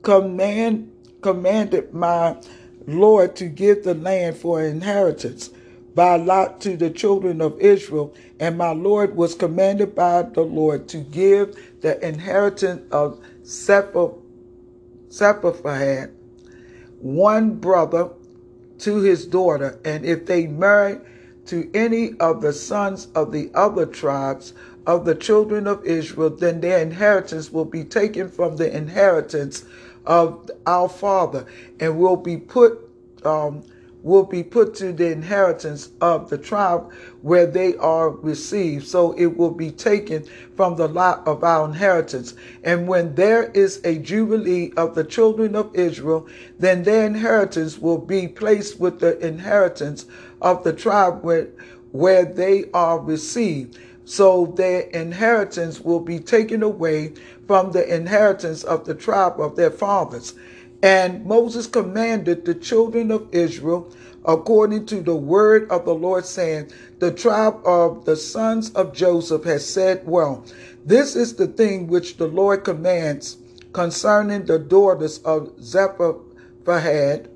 command, 0.04 0.91
commanded 1.21 1.93
my 1.93 2.38
Lord 2.86 3.36
to 3.38 3.47
give 3.47 3.84
the 3.84 3.93
land 3.95 4.38
for 4.38 4.62
inheritance 4.63 5.49
by 5.93 6.15
lot 6.15 6.62
to 6.62 6.77
the 6.77 6.89
children 6.89 7.41
of 7.41 7.60
Israel, 7.60 8.13
and 8.39 8.58
my 8.58 8.71
Lord 8.71 9.15
was 9.15 9.36
commanded 9.36 9.93
by 9.95 10.23
the 10.23 10.41
Lord 10.41 10.88
to 10.89 10.99
give 10.99 11.56
the 11.82 12.06
inheritance 12.06 12.82
of 12.91 13.19
Zephaphat, 13.43 14.21
one 16.99 17.56
brother 17.56 18.10
to 18.80 19.01
his 19.01 19.25
daughter, 19.25 19.80
and 19.84 20.06
if 20.06 20.25
they 20.25 20.47
marry 20.47 20.99
to 21.47 21.69
any 21.73 22.17
of 22.19 22.41
the 22.41 22.54
sons 22.54 23.08
of 23.15 23.32
the 23.32 23.51
other 23.54 23.86
tribes 23.86 24.54
of 24.88 25.06
the 25.06 25.15
children 25.15 25.67
of 25.67 25.86
Israel, 25.86 26.30
then 26.30 26.62
their 26.62 26.80
inheritance 26.80 27.51
will 27.51 27.65
be 27.65 27.84
taken 27.84 28.30
from 28.30 28.56
the 28.58 28.75
inheritance 28.75 29.65
of 30.06 30.49
our 30.65 30.89
father 30.89 31.45
and 31.80 31.99
will 31.99 32.15
be 32.15 32.38
put 32.38 32.80
um, 33.23 33.63
will 34.04 34.24
be 34.24 34.44
put 34.44 34.74
to 34.76 34.92
the 34.92 35.12
inheritance 35.12 35.90
of 36.02 36.30
the 36.30 36.38
tribe 36.38 36.92
where 37.22 37.46
they 37.46 37.76
are 37.78 38.10
received. 38.10 38.88
So 38.88 39.14
it 39.14 39.38
will 39.38 39.52
be 39.52 39.72
taken 39.72 40.26
from 40.56 40.76
the 40.76 40.88
lot 40.88 41.28
of 41.28 41.44
our 41.44 41.68
inheritance. 41.68 42.34
And 42.64 42.88
when 42.88 43.16
there 43.16 43.46
is 43.52 43.80
a 43.84 43.98
jubilee 44.00 44.74
of 44.76 44.96
the 44.96 45.04
children 45.04 45.56
of 45.56 45.76
Israel, 45.76 46.28
then 46.60 46.84
their 46.84 47.06
inheritance 47.06 47.78
will 47.78 48.00
be 48.00 48.28
placed 48.28 48.80
with 48.80 49.00
the 49.00 49.20
inheritance 49.26 50.06
of 50.42 50.64
the 50.64 50.74
tribe 50.74 51.24
where, 51.24 51.50
where 51.92 52.26
they 52.26 52.66
are 52.74 53.00
received. 53.00 53.78
So 54.06 54.48
their 54.58 54.82
inheritance 54.82 55.80
will 55.80 56.00
be 56.00 56.20
taken 56.20 56.64
away 56.64 57.14
from 57.48 57.72
the 57.72 57.96
inheritance 57.96 58.64
of 58.64 58.86
the 58.86 58.96
tribe 58.96 59.40
of 59.40 59.56
their 59.56 59.72
fathers. 59.72 60.34
And 60.84 61.26
Moses 61.26 61.67
commanded 61.67 62.46
the 62.46 62.56
children 62.56 63.12
of 63.12 63.28
Israel 63.32 63.91
according 64.26 64.86
to 64.88 65.02
the 65.02 65.15
word 65.15 65.70
of 65.70 65.86
the 65.86 65.94
Lord, 65.94 66.26
saying, 66.26 66.72
The 67.00 67.12
tribe 67.12 67.60
of 67.65 68.06
the 68.06 68.15
sons 68.15 68.72
of 68.72 68.94
Joseph 68.94 69.44
has 69.44 69.65
said, 69.65 70.06
Well, 70.06 70.44
this 70.86 71.15
is 71.15 71.36
the 71.36 71.48
thing 71.48 71.88
which 71.88 72.17
the 72.17 72.28
Lord 72.28 72.63
commands 72.63 73.38
concerning 73.74 74.46
the 74.46 74.60
daughters 74.60 75.20
of 75.20 75.54
Zephaphat, 75.62 77.28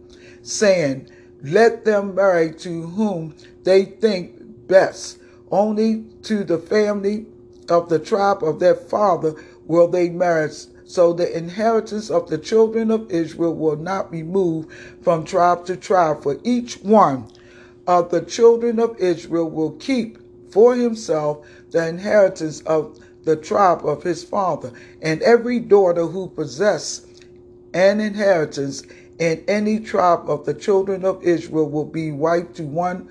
saying, 0.42 1.10
Let 1.44 1.86
them 1.86 2.16
marry 2.16 2.54
to 2.56 2.84
whom 2.84 3.36
they 3.64 3.86
think 3.86 4.68
best. 4.68 5.20
Only 5.52 6.06
to 6.24 6.44
the 6.44 6.58
family 6.58 7.28
of 7.70 7.90
the 7.90 8.00
tribe 8.00 8.44
of 8.44 8.60
their 8.60 8.76
father 8.76 9.36
will 9.66 9.88
they 9.88 10.10
marry 10.10 10.50
so 10.86 11.14
the 11.14 11.36
inheritance 11.38 12.10
of 12.10 12.30
the 12.30 12.38
children 12.38 12.92
of 12.92 13.10
Israel 13.12 13.54
will 13.56 13.76
not 13.76 14.12
be 14.12 14.24
moved 14.24 14.70
from 15.02 15.26
tribe 15.26 15.66
to 15.66 15.76
tribe, 15.76 16.22
for 16.24 16.38
each 16.44 16.76
one 16.82 17.26
of 17.88 18.10
the 18.12 18.22
children 18.22 18.80
of 18.80 18.98
Israel 19.00 19.50
will 19.50 19.72
keep 19.72 20.18
for 20.52 20.76
himself 20.76 21.46
the 21.72 21.88
inheritance 21.88 22.62
of 22.62 22.98
the 23.24 23.36
tribe 23.36 23.86
of 23.86 24.04
his 24.04 24.24
father, 24.24 24.72
and 25.02 25.22
every 25.24 25.60
daughter 25.60 26.06
who 26.06 26.28
possess 26.30 27.02
an 27.74 28.00
inheritance 28.00 28.84
in 29.20 29.44
any 29.48 29.80
tribe 29.80 30.30
of 30.30 30.46
the 30.46 30.54
children 30.54 31.04
of 31.04 31.22
Israel 31.24 31.70
will 31.70 31.86
be 31.86 32.12
wife 32.12 32.54
to 32.54 32.64
one 32.64 33.08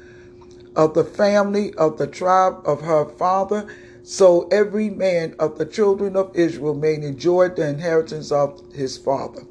of 0.76 0.94
the 0.94 1.04
family 1.04 1.74
of 1.74 1.98
the 1.98 2.06
tribe 2.06 2.56
of 2.64 2.80
her 2.82 3.04
father, 3.04 3.66
so 4.04 4.46
every 4.48 4.90
man 4.90 5.34
of 5.38 5.56
the 5.56 5.64
children 5.64 6.14
of 6.14 6.36
Israel 6.36 6.74
may 6.74 6.94
enjoy 6.94 7.48
the 7.48 7.66
inheritance 7.66 8.30
of 8.30 8.62
his 8.74 8.98
father. 8.98 9.42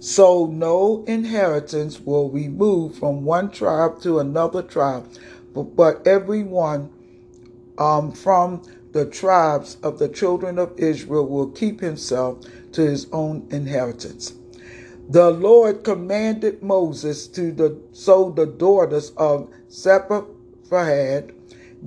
So 0.00 0.46
no 0.46 1.04
inheritance 1.06 2.00
will 2.00 2.30
be 2.30 2.48
moved 2.48 2.98
from 2.98 3.24
one 3.24 3.50
tribe 3.50 4.00
to 4.00 4.18
another 4.18 4.62
tribe, 4.62 5.06
but, 5.52 5.76
but 5.76 6.06
every 6.06 6.42
one 6.42 6.90
um, 7.76 8.10
from 8.10 8.62
the 8.92 9.04
tribes 9.04 9.76
of 9.82 9.98
the 9.98 10.08
children 10.08 10.58
of 10.58 10.72
Israel 10.78 11.26
will 11.26 11.50
keep 11.50 11.80
himself 11.80 12.38
to 12.72 12.80
his 12.80 13.06
own 13.12 13.46
inheritance. 13.50 14.32
The 15.10 15.30
Lord 15.30 15.84
commanded 15.84 16.62
Moses 16.62 17.26
to 17.28 17.52
the 17.52 17.78
so 17.92 18.30
the 18.30 18.46
daughters 18.46 19.10
of 19.18 19.50
Zephaphat 19.68 21.34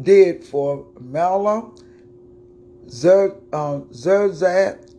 did 0.02 0.44
for 0.44 0.86
Mala, 1.00 1.72
Zer, 2.90 3.36
Zerzat, 3.52 4.90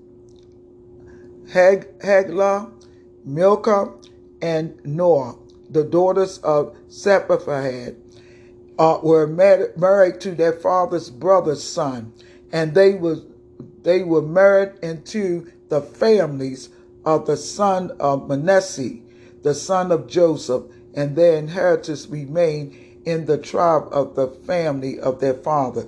Hag, 1.51 1.99
Hagla, 2.01 2.71
Milcah, 3.25 3.93
and 4.41 4.79
Noah, 4.85 5.37
the 5.71 5.85
daughters 5.85 6.39
of 6.39 6.77
Zephaphat, 6.89 7.97
uh, 8.79 8.99
were 9.03 9.27
married 9.27 10.21
to 10.21 10.35
their 10.35 10.53
father's 10.53 11.11
brother's 11.11 11.63
son, 11.63 12.13
and 12.53 12.75
they 12.75 12.95
were 12.95 13.19
they 13.83 14.03
were 14.03 14.23
married 14.23 14.73
into 14.83 15.51
the 15.69 15.81
families 15.81 16.71
of 17.05 17.27
the 17.27 17.37
son 17.37 17.93
of 18.01 18.29
Manasseh, 18.29 18.99
the 19.43 19.55
son 19.55 19.93
of 19.93 20.07
Joseph, 20.07 20.65
and 20.95 21.15
their 21.15 21.37
inheritance 21.37 22.07
remained 22.09 22.75
in 23.05 23.27
the 23.27 23.39
tribe 23.39 23.89
of 23.93 24.15
the 24.15 24.29
family 24.29 24.99
of 24.99 25.21
their 25.21 25.35
father. 25.35 25.87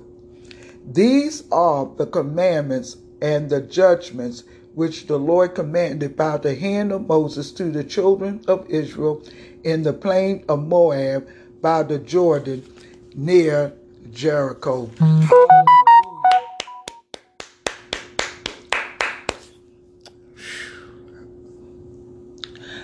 These 0.89 1.43
are 1.51 1.91
the 1.97 2.05
commandments 2.05 2.95
and 3.21 3.49
the 3.49 3.59
judgments 3.59 4.45
which 4.73 5.07
the 5.07 5.19
Lord 5.19 5.53
commanded 5.53 6.15
by 6.15 6.37
the 6.37 6.55
hand 6.55 6.93
of 6.93 7.07
Moses 7.07 7.51
to 7.53 7.65
the 7.65 7.83
children 7.83 8.41
of 8.47 8.69
Israel 8.69 9.21
in 9.65 9.83
the 9.83 9.91
plain 9.91 10.45
of 10.47 10.65
Moab 10.65 11.27
by 11.61 11.83
the 11.83 11.99
Jordan 11.99 12.63
near 13.15 13.73
Jericho. 14.13 14.89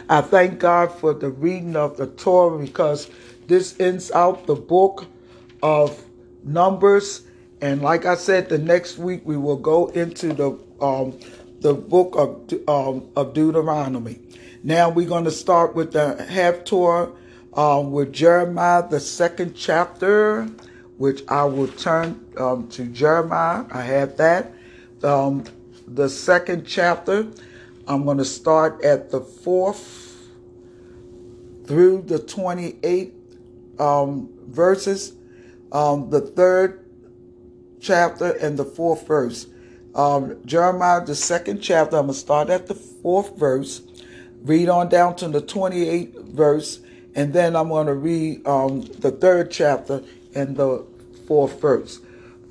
I 0.09 0.19
thank 0.21 0.59
God 0.59 0.91
for 0.91 1.13
the 1.13 1.29
reading 1.29 1.77
of 1.77 1.95
the 1.95 2.07
Torah 2.07 2.59
because 2.59 3.09
this 3.47 3.79
ends 3.79 4.11
out 4.11 4.45
the 4.45 4.55
book 4.55 5.05
of 5.61 6.03
Numbers. 6.43 7.21
And 7.63 7.82
like 7.82 8.06
I 8.06 8.15
said, 8.15 8.49
the 8.49 8.58
next 8.58 8.97
week 8.97 9.21
we 9.23 9.38
will 9.38 9.56
go 9.56 9.88
into 9.88 10.34
the 10.34 10.60
um, 10.82 11.17
the 11.62 11.73
book 11.73 12.13
of 12.17 12.52
um, 12.67 13.08
of 13.15 13.34
Deuteronomy. 13.34 14.19
Now 14.63 14.89
we're 14.89 15.08
going 15.08 15.23
to 15.23 15.32
start 15.32 15.73
with 15.73 15.93
the 15.93 16.17
Haftorah 16.30 17.15
um, 17.54 17.93
with 17.93 18.12
Jeremiah, 18.12 18.86
the 18.86 18.99
second 18.99 19.56
chapter, 19.56 20.43
which 20.97 21.23
I 21.30 21.45
will 21.45 21.69
turn 21.69 22.26
um, 22.38 22.67
to 22.71 22.84
Jeremiah. 22.88 23.63
I 23.71 23.82
have 23.82 24.17
that. 24.17 24.52
Um, 25.02 25.45
the 25.88 26.10
second 26.10 26.65
chapter, 26.67 27.30
I'm 27.88 28.04
going 28.04 28.17
to 28.17 28.26
start 28.26 28.84
at 28.84 29.10
the 29.10 29.21
fourth 29.21 30.17
through 31.65 32.02
the 32.08 32.19
28 32.19 33.13
um, 33.80 34.28
verses, 34.49 35.13
um, 35.71 36.10
the 36.10 36.19
third 36.19 36.82
chapter 37.83 38.31
and 38.31 38.57
the 38.57 38.65
fourth 38.65 39.05
verse. 39.05 39.47
Um, 39.93 40.37
Jeremiah, 40.45 41.05
the 41.05 41.15
second 41.15 41.59
chapter, 41.59 41.97
I'm 41.97 42.07
going 42.07 42.13
to 42.13 42.19
start 42.19 42.49
at 42.49 42.67
the 42.67 42.73
fourth 42.73 43.37
verse, 43.37 43.81
read 44.43 44.69
on 44.69 44.89
down 44.89 45.15
to 45.17 45.27
the 45.27 45.41
28th 45.41 46.23
verse, 46.29 46.79
and 47.13 47.31
then 47.33 47.55
I'm 47.55 47.69
going 47.69 47.87
to 47.87 47.93
read 47.93 48.47
um, 48.47 48.81
the 48.81 49.11
third 49.11 49.51
chapter 49.51 50.01
and 50.33 50.55
the 50.55 50.85
fourth 51.27 51.61
verse. 51.61 51.99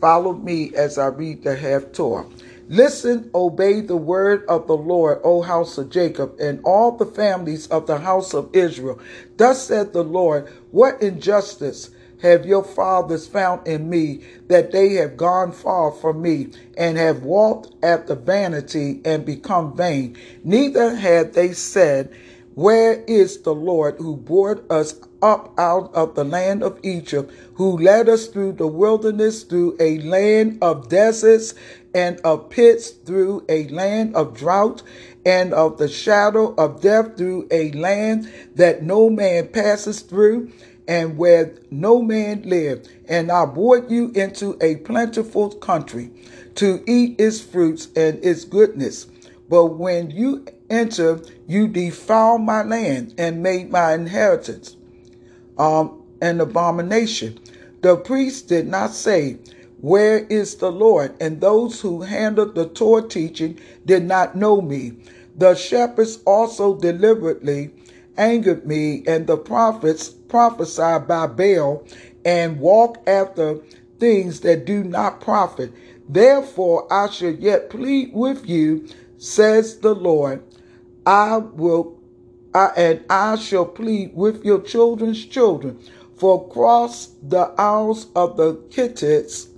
Follow 0.00 0.34
me 0.34 0.72
as 0.76 0.98
I 0.98 1.06
read 1.06 1.42
the 1.42 1.56
Haftorah. 1.56 2.30
Listen, 2.68 3.30
obey 3.34 3.80
the 3.80 3.96
word 3.96 4.44
of 4.46 4.66
the 4.66 4.76
Lord, 4.76 5.20
O 5.24 5.42
house 5.42 5.76
of 5.78 5.90
Jacob, 5.90 6.38
and 6.40 6.60
all 6.64 6.92
the 6.92 7.06
families 7.06 7.66
of 7.66 7.86
the 7.86 7.98
house 7.98 8.34
of 8.34 8.54
Israel. 8.54 9.00
Thus 9.36 9.66
said 9.66 9.92
the 9.92 10.04
Lord, 10.04 10.48
What 10.70 11.02
injustice 11.02 11.90
have 12.22 12.46
your 12.46 12.64
fathers 12.64 13.26
found 13.26 13.66
in 13.66 13.90
me 13.90 14.20
that 14.48 14.72
they 14.72 14.94
have 14.94 15.16
gone 15.16 15.52
far 15.52 15.90
from 15.92 16.22
me 16.22 16.48
and 16.76 16.96
have 16.96 17.22
walked 17.22 17.74
after 17.84 18.14
vanity 18.14 19.00
and 19.04 19.26
become 19.26 19.76
vain? 19.76 20.16
Neither 20.44 20.94
had 20.94 21.34
they 21.34 21.52
said, 21.52 22.12
where 22.54 23.02
is 23.06 23.40
the 23.42 23.54
Lord 23.54 23.96
who 23.98 24.14
brought 24.16 24.70
us 24.70 24.94
up 25.22 25.58
out 25.58 25.94
of 25.94 26.14
the 26.14 26.24
land 26.24 26.62
of 26.62 26.78
Egypt, 26.82 27.32
who 27.54 27.78
led 27.78 28.10
us 28.10 28.26
through 28.26 28.52
the 28.52 28.66
wilderness, 28.66 29.42
through 29.42 29.76
a 29.80 29.98
land 30.00 30.58
of 30.60 30.88
deserts 30.90 31.54
and 31.94 32.20
of 32.20 32.50
pits, 32.50 32.90
through 32.90 33.44
a 33.48 33.68
land 33.68 34.14
of 34.14 34.36
drought 34.36 34.82
and 35.24 35.54
of 35.54 35.78
the 35.78 35.88
shadow 35.88 36.54
of 36.56 36.82
death, 36.82 37.16
through 37.16 37.48
a 37.50 37.70
land 37.72 38.30
that 38.54 38.82
no 38.82 39.08
man 39.08 39.48
passes 39.48 40.00
through? 40.00 40.50
And 40.92 41.16
where 41.16 41.54
no 41.70 42.02
man 42.02 42.42
lived. 42.42 42.86
And 43.08 43.32
I 43.32 43.46
brought 43.46 43.88
you 43.90 44.10
into 44.10 44.58
a 44.60 44.76
plentiful 44.76 45.48
country 45.48 46.10
to 46.56 46.84
eat 46.86 47.18
its 47.18 47.40
fruits 47.40 47.88
and 47.96 48.22
its 48.22 48.44
goodness. 48.44 49.06
But 49.48 49.78
when 49.78 50.10
you 50.10 50.44
enter, 50.68 51.22
you 51.48 51.66
defile 51.66 52.36
my 52.36 52.62
land 52.62 53.14
and 53.16 53.42
made 53.42 53.70
my 53.70 53.94
inheritance 53.94 54.76
um, 55.56 56.02
an 56.20 56.42
abomination. 56.42 57.40
The 57.80 57.96
priests 57.96 58.42
did 58.42 58.68
not 58.68 58.90
say, 58.90 59.38
Where 59.80 60.18
is 60.18 60.56
the 60.56 60.70
Lord? 60.70 61.16
And 61.22 61.40
those 61.40 61.80
who 61.80 62.02
handled 62.02 62.54
the 62.54 62.68
Torah 62.68 63.08
teaching 63.08 63.58
did 63.86 64.04
not 64.04 64.36
know 64.36 64.60
me. 64.60 64.92
The 65.38 65.54
shepherds 65.54 66.18
also 66.26 66.76
deliberately 66.76 67.70
angered 68.22 68.64
me, 68.64 69.02
and 69.06 69.26
the 69.26 69.36
prophets 69.36 70.08
prophesied 70.08 71.08
by 71.08 71.26
Baal 71.26 71.84
and 72.24 72.60
walk 72.60 73.02
after 73.06 73.58
things 73.98 74.40
that 74.40 74.64
do 74.64 74.84
not 74.84 75.20
profit. 75.20 75.72
Therefore, 76.08 76.86
I 76.92 77.10
shall 77.10 77.32
yet 77.32 77.68
plead 77.68 78.12
with 78.14 78.48
you, 78.48 78.86
says 79.18 79.78
the 79.78 79.94
Lord. 79.94 80.42
I 81.04 81.38
will, 81.38 82.00
I, 82.54 82.66
and 82.76 83.04
I 83.10 83.36
shall 83.36 83.66
plead 83.66 84.14
with 84.14 84.44
your 84.44 84.60
children's 84.60 85.24
children, 85.26 85.80
for 86.16 86.48
cross 86.48 87.08
the 87.22 87.52
isles 87.58 88.06
of 88.14 88.36
the 88.36 88.62
Hittites 88.70 89.48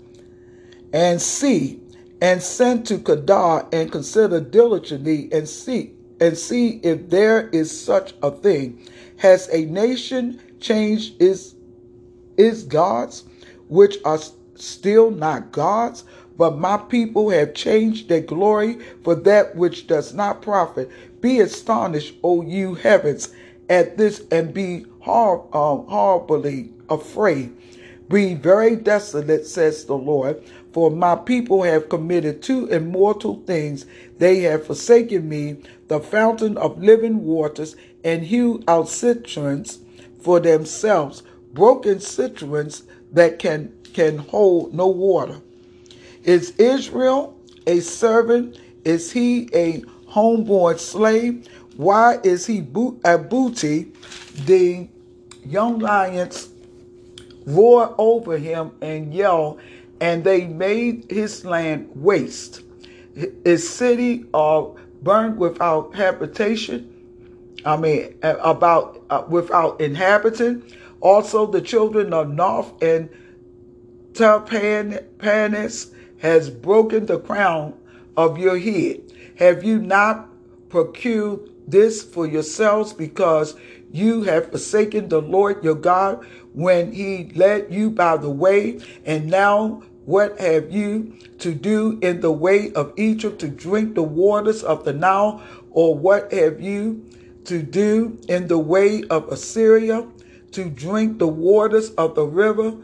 and 0.93 1.21
see, 1.21 1.81
and 2.23 2.43
send 2.43 2.87
to 2.87 2.99
Kedar 2.99 3.67
and 3.73 3.93
consider 3.93 4.41
diligently 4.41 5.29
and 5.33 5.47
seek 5.47 5.99
and 6.21 6.37
see 6.37 6.81
if 6.83 7.11
there 7.11 7.49
is 7.49 7.85
such 7.85 8.15
a 8.23 8.31
thing. 8.31 8.87
Has 9.19 9.49
a 9.53 9.65
nation 9.65 10.41
changed 10.61 11.21
its, 11.21 11.55
its 12.37 12.63
gods, 12.63 13.25
which 13.69 13.99
are 14.05 14.19
still 14.55 15.11
not 15.11 15.53
gods? 15.53 16.05
But 16.37 16.59
my 16.59 16.79
people 16.79 17.31
have 17.31 17.55
changed 17.55 18.09
their 18.09 18.21
glory 18.21 18.79
for 19.03 19.15
that 19.15 19.55
which 19.55 19.87
does 19.87 20.15
not 20.15 20.43
profit. 20.43 20.91
Be 21.21 21.41
astonished, 21.41 22.17
O 22.23 22.43
you 22.43 22.75
heavens, 22.75 23.33
at 23.69 23.97
this, 23.97 24.23
and 24.31 24.53
be 24.53 24.85
hor- 25.01 25.47
um, 25.57 25.87
horribly 25.87 26.71
afraid. 26.89 27.57
Be 28.09 28.35
very 28.35 28.77
desolate, 28.77 29.47
says 29.47 29.85
the 29.85 29.97
Lord, 29.97 30.43
for 30.75 30.91
my 30.91 31.15
people 31.15 31.63
have 31.63 31.89
committed 31.89 32.43
two 32.43 32.67
immortal 32.67 33.41
things. 33.47 33.87
They 34.19 34.41
have 34.41 34.67
forsaken 34.67 35.29
me, 35.29 35.59
the 35.87 36.01
fountain 36.01 36.59
of 36.59 36.83
living 36.83 37.25
waters, 37.25 37.77
and 38.03 38.25
hewed 38.25 38.65
out 38.67 38.89
cisterns 38.89 39.79
for 40.21 40.41
themselves, 40.41 41.23
broken 41.53 42.01
cisterns 42.01 42.83
that 43.13 43.39
can, 43.39 43.73
can 43.93 44.19
hold 44.19 44.75
no 44.75 44.89
water. 44.89 45.41
Is 46.25 46.51
Israel 46.59 47.39
a 47.69 47.79
servant? 47.79 48.59
Is 48.85 49.13
he 49.13 49.49
a 49.55 49.81
homeborn 50.11 50.81
slave? 50.81 51.47
Why 51.77 52.19
is 52.25 52.47
he 52.47 52.67
a 53.05 53.19
booty? 53.19 53.93
The 54.45 54.89
young 55.47 55.79
lions 55.79 56.49
roar 57.47 57.95
over 57.99 58.39
him 58.39 58.73
and 58.81 59.13
yell, 59.15 59.59
and 60.05 60.23
they 60.23 60.45
made 60.45 61.11
his 61.11 61.47
land 61.47 61.91
waste. 61.95 62.61
His 63.43 63.67
city 63.67 64.27
are 64.35 64.71
burned 65.03 65.39
without 65.39 65.95
habitation. 65.95 66.91
I 67.65 67.79
mean, 67.79 68.15
about 68.23 69.03
uh, 69.09 69.25
without 69.27 69.81
inhabitant. 69.81 70.75
Also, 71.01 71.47
the 71.47 71.63
children 71.63 72.13
of 72.13 72.29
North 72.29 72.71
and 72.83 73.09
Tapanis 74.13 75.91
has 76.19 76.51
broken 76.51 77.07
the 77.07 77.19
crown 77.21 77.73
of 78.15 78.37
your 78.37 78.59
head. 78.59 79.01
Have 79.39 79.65
you 79.65 79.79
not 79.79 80.29
procured 80.69 81.49
this 81.67 82.03
for 82.03 82.27
yourselves 82.27 82.93
because 82.93 83.57
you 83.91 84.25
have 84.25 84.51
forsaken 84.51 85.09
the 85.09 85.23
Lord 85.23 85.65
your 85.65 85.77
God 85.77 86.27
when 86.53 86.93
he 86.93 87.31
led 87.35 87.73
you 87.73 87.91
by 87.91 88.19
the 88.19 88.29
way, 88.29 88.81
and 89.07 89.31
now 89.31 89.83
What 90.07 90.39
have 90.39 90.71
you 90.71 91.17
to 91.39 91.55
do 91.55 91.99
in 92.03 92.21
the 92.21 92.31
way 92.31 92.73
of 92.73 92.93
Egypt 92.97 93.39
to 93.41 93.49
drink 93.49 93.95
the 93.95 94.03
waters 94.03 94.63
of 94.63 94.85
the 94.85 94.93
Nile? 94.93 95.43
Or 95.71 95.95
what 95.95 96.33
have 96.33 96.61
you 96.61 97.05
to 97.45 97.63
do 97.63 98.19
in 98.29 98.47
the 98.47 98.59
way 98.59 99.03
of 99.05 99.29
Assyria 99.29 100.07
to 100.53 100.69
drink 100.69 101.19
the 101.19 101.29
waters 101.29 101.91
of 101.93 102.15
the 102.15 102.27
river? 102.27 102.75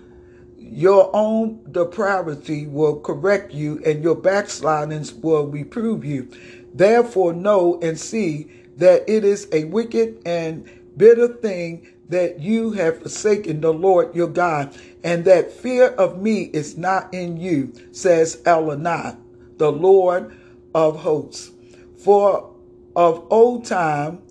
Your 0.57 1.11
own 1.13 1.61
depravity 1.71 2.67
will 2.67 3.01
correct 3.01 3.53
you, 3.53 3.83
and 3.85 4.03
your 4.03 4.15
backslidings 4.15 5.13
will 5.13 5.47
reprove 5.47 6.05
you. 6.05 6.29
Therefore, 6.73 7.33
know 7.33 7.79
and 7.83 7.99
see 7.99 8.51
that 8.77 9.09
it 9.09 9.25
is 9.25 9.49
a 9.53 9.65
wicked 9.65 10.23
and 10.25 10.69
bitter 10.97 11.29
thing 11.29 11.87
that 12.11 12.41
you 12.41 12.73
have 12.73 13.03
forsaken 13.03 13.61
the 13.61 13.73
Lord 13.73 14.15
your 14.15 14.29
God, 14.29 14.77
and 15.03 15.25
that 15.25 15.53
fear 15.53 15.89
of 15.89 16.21
me 16.21 16.51
is 16.53 16.77
not 16.77 17.13
in 17.15 17.37
you, 17.37 17.73
says 17.93 18.43
Adonai, 18.47 19.17
the 19.57 19.73
Lord 19.73 20.37
of 20.75 21.01
hosts. 21.01 21.53
For 21.97 22.55
of 22.95 23.27
old 23.31 23.65
time 23.65 24.23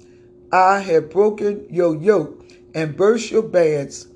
I 0.52 0.80
have 0.80 1.10
broken 1.10 1.66
your 1.70 1.96
yoke 1.96 2.46
and 2.74 2.96
burst 2.96 3.32
your 3.32 3.44
bands 3.44 4.08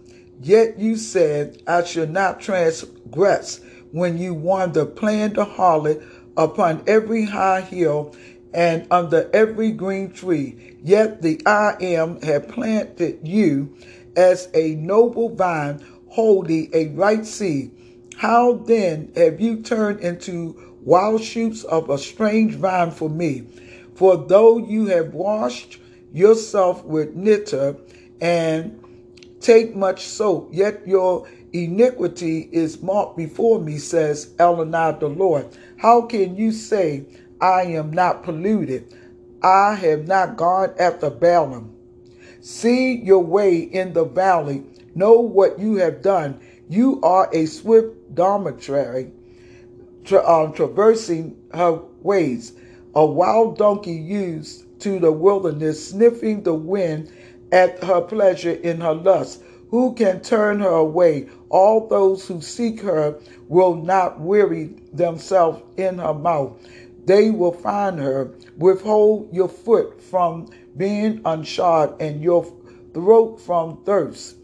Yet 0.43 0.77
you 0.77 0.97
said, 0.97 1.63
I 1.65 1.85
shall 1.85 2.05
not 2.07 2.41
transgress 2.41 3.61
when 3.93 4.17
you 4.17 4.33
wander 4.33 4.85
playing 4.85 5.33
the 5.33 5.45
harlot 5.45 6.03
upon 6.35 6.83
every 6.85 7.23
high 7.25 7.61
hill 7.61 8.13
and 8.53 8.85
under 8.91 9.29
every 9.33 9.71
green 9.71 10.11
tree. 10.11 10.72
Yet 10.83 11.21
the 11.21 11.41
I 11.45 11.77
am 11.79 12.21
have 12.21 12.49
planted 12.49 13.19
you 13.23 13.75
as 14.17 14.49
a 14.53 14.75
noble 14.75 15.29
vine 15.29 15.83
holding 16.07 16.69
a 16.73 16.87
right 16.89 17.25
seed. 17.25 17.71
How 18.17 18.53
then 18.53 19.11
have 19.15 19.39
you 19.39 19.61
turned 19.61 20.01
into 20.01 20.75
wild 20.83 21.23
shoots 21.23 21.63
of 21.63 21.89
a 21.89 21.97
strange 21.97 22.55
vine 22.55 22.91
for 22.91 23.09
me? 23.09 23.47
For 23.95 24.17
though 24.17 24.57
you 24.57 24.87
have 24.87 25.13
washed 25.13 25.79
yourself 26.11 26.83
with 26.83 27.15
nitre 27.15 27.77
and 28.19 28.79
take 29.39 29.75
much 29.75 30.05
soap, 30.05 30.49
yet 30.51 30.85
your 30.85 31.27
iniquity 31.53 32.49
is 32.51 32.81
marked 32.81 33.15
before 33.15 33.59
me, 33.59 33.77
says 33.77 34.33
Adonai 34.39 34.97
the 34.99 35.07
Lord. 35.07 35.47
How 35.77 36.01
can 36.01 36.35
you 36.35 36.51
say, 36.51 37.05
I 37.39 37.63
am 37.63 37.91
not 37.91 38.23
polluted? 38.23 38.93
I 39.43 39.75
have 39.75 40.07
not 40.07 40.37
gone 40.37 40.73
after 40.79 41.11
Baalim. 41.11 41.69
See 42.39 42.95
your 42.95 43.23
way 43.23 43.57
in 43.57 43.93
the 43.93 44.05
valley. 44.05 44.63
Know 44.95 45.19
what 45.19 45.59
you 45.59 45.75
have 45.77 46.01
done. 46.01 46.39
You 46.69 47.01
are 47.01 47.29
a 47.33 47.45
swift 47.45 48.15
dromedary, 48.15 49.11
tra- 50.05 50.25
um, 50.27 50.53
traversing 50.53 51.37
her 51.53 51.81
ways. 52.01 52.53
A 52.95 53.05
wild 53.05 53.57
donkey 53.57 53.93
used 53.93 54.79
to 54.81 54.99
the 54.99 55.11
wilderness, 55.11 55.89
sniffing 55.89 56.43
the 56.43 56.53
wind 56.53 57.11
at 57.51 57.83
her 57.83 58.01
pleasure 58.01 58.51
in 58.53 58.81
her 58.81 58.93
lust. 58.93 59.41
Who 59.69 59.93
can 59.93 60.21
turn 60.21 60.59
her 60.59 60.69
away? 60.69 61.27
All 61.49 61.87
those 61.87 62.27
who 62.27 62.41
seek 62.41 62.81
her 62.81 63.19
will 63.47 63.75
not 63.75 64.19
weary 64.19 64.75
themselves 64.93 65.63
in 65.77 65.97
her 65.97 66.13
mouth. 66.13 66.53
They 67.05 67.29
will 67.31 67.51
find 67.51 67.99
her. 67.99 68.31
Withhold 68.57 69.29
your 69.33 69.49
foot 69.49 70.01
from 70.01 70.49
being 70.77 71.21
unshod 71.23 71.95
and 71.99 72.21
your 72.21 72.45
throat 72.93 73.41
from 73.41 73.83
thirst. 73.83 74.37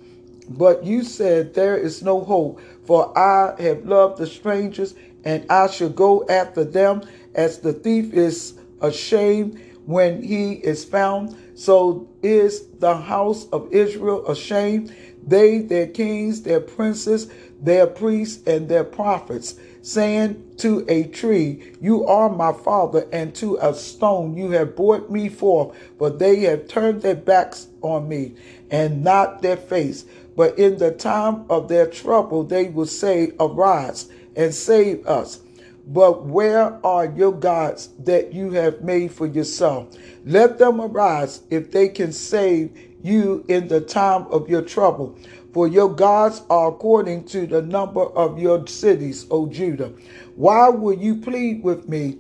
But 0.50 0.84
you 0.84 1.04
said, 1.04 1.54
There 1.54 1.78
is 1.78 2.02
no 2.02 2.22
hope, 2.22 2.60
for 2.86 3.18
I 3.18 3.56
have 3.62 3.86
loved 3.86 4.18
the 4.18 4.28
strangers, 4.28 4.96
and 5.24 5.46
I 5.50 5.68
shall 5.68 5.90
go 5.90 6.26
after 6.28 6.64
them 6.64 7.04
as 7.36 7.60
the 7.60 7.74
thief 7.74 8.14
is 8.14 8.56
ashamed 8.82 9.62
when 9.86 10.22
he 10.24 10.54
is 10.54 10.84
found. 10.84 11.36
So 11.56 12.08
is 12.24 12.68
the 12.80 12.96
house 12.96 13.48
of 13.52 13.72
Israel 13.72 14.26
ashamed. 14.28 14.96
They, 15.26 15.60
their 15.60 15.88
kings, 15.88 16.42
their 16.42 16.62
princes, 16.62 17.30
their 17.62 17.86
priests, 17.86 18.42
and 18.48 18.68
their 18.70 18.84
prophets, 18.86 19.56
saying 19.90 20.56
to 20.58 20.86
a 20.88 21.04
tree, 21.04 21.74
You 21.82 22.06
are 22.06 22.30
my 22.30 22.54
father, 22.54 23.08
and 23.12 23.34
to 23.36 23.58
a 23.62 23.74
stone, 23.74 24.38
You 24.38 24.52
have 24.52 24.76
brought 24.76 25.10
me 25.10 25.30
forth. 25.30 25.76
But 25.98 26.20
they 26.20 26.42
have 26.42 26.68
turned 26.68 27.02
their 27.02 27.16
backs 27.16 27.68
on 27.82 28.08
me, 28.08 28.36
and 28.70 29.04
not 29.04 29.42
their 29.42 29.58
face. 29.58 30.06
But 30.36 30.60
in 30.60 30.78
the 30.78 30.92
time 30.92 31.46
of 31.50 31.68
their 31.68 31.88
trouble, 31.88 32.44
they 32.44 32.66
will 32.70 32.86
say, 32.86 33.32
Arise 33.40 34.10
and 34.36 34.54
save 34.54 35.06
us. 35.08 35.40
But 35.88 36.26
where 36.26 36.86
are 36.86 37.06
your 37.06 37.32
gods 37.32 37.90
that 38.04 38.32
you 38.32 38.52
have 38.52 38.84
made 38.84 39.12
for 39.12 39.26
yourself? 39.26 39.88
Let 40.24 40.60
them 40.60 40.80
arise 40.80 41.42
if 41.50 41.72
they 41.72 41.90
can 41.90 42.12
save 42.12 42.78
you 43.02 43.44
in 43.48 43.68
the 43.68 43.82
time 43.82 44.28
of 44.28 44.50
your 44.50 44.62
trouble. 44.62 45.18
For 45.54 45.68
your 45.68 45.90
gods 45.90 46.44
are 46.50 46.70
according 46.70 47.26
to 47.26 47.48
the 47.48 47.62
number 47.62 48.04
of 48.04 48.38
your 48.38 48.66
cities, 48.68 49.26
O 49.32 49.48
Judah. 49.48 49.94
Why 50.36 50.70
will 50.70 50.94
you 50.94 51.16
plead 51.16 51.64
with 51.64 51.90
me? 51.90 52.20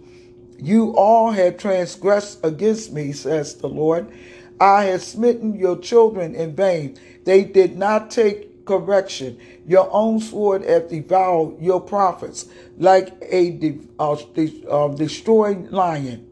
You 0.57 0.95
all 0.95 1.31
have 1.31 1.57
transgressed 1.57 2.43
against 2.43 2.91
me, 2.91 3.11
says 3.13 3.55
the 3.55 3.69
Lord. 3.69 4.11
I 4.59 4.85
have 4.85 5.03
smitten 5.03 5.53
your 5.53 5.77
children 5.77 6.35
in 6.35 6.55
vain. 6.55 6.97
They 7.23 7.43
did 7.45 7.77
not 7.77 8.11
take 8.11 8.65
correction. 8.65 9.39
Your 9.65 9.87
own 9.91 10.19
sword 10.19 10.63
hath 10.63 10.89
devoured 10.89 11.61
your 11.61 11.79
prophets 11.79 12.47
like 12.77 13.13
a 13.21 13.51
de- 13.51 13.79
uh, 13.99 14.17
de- 14.33 14.65
uh, 14.69 14.89
destroying 14.89 15.69
lion. 15.71 16.27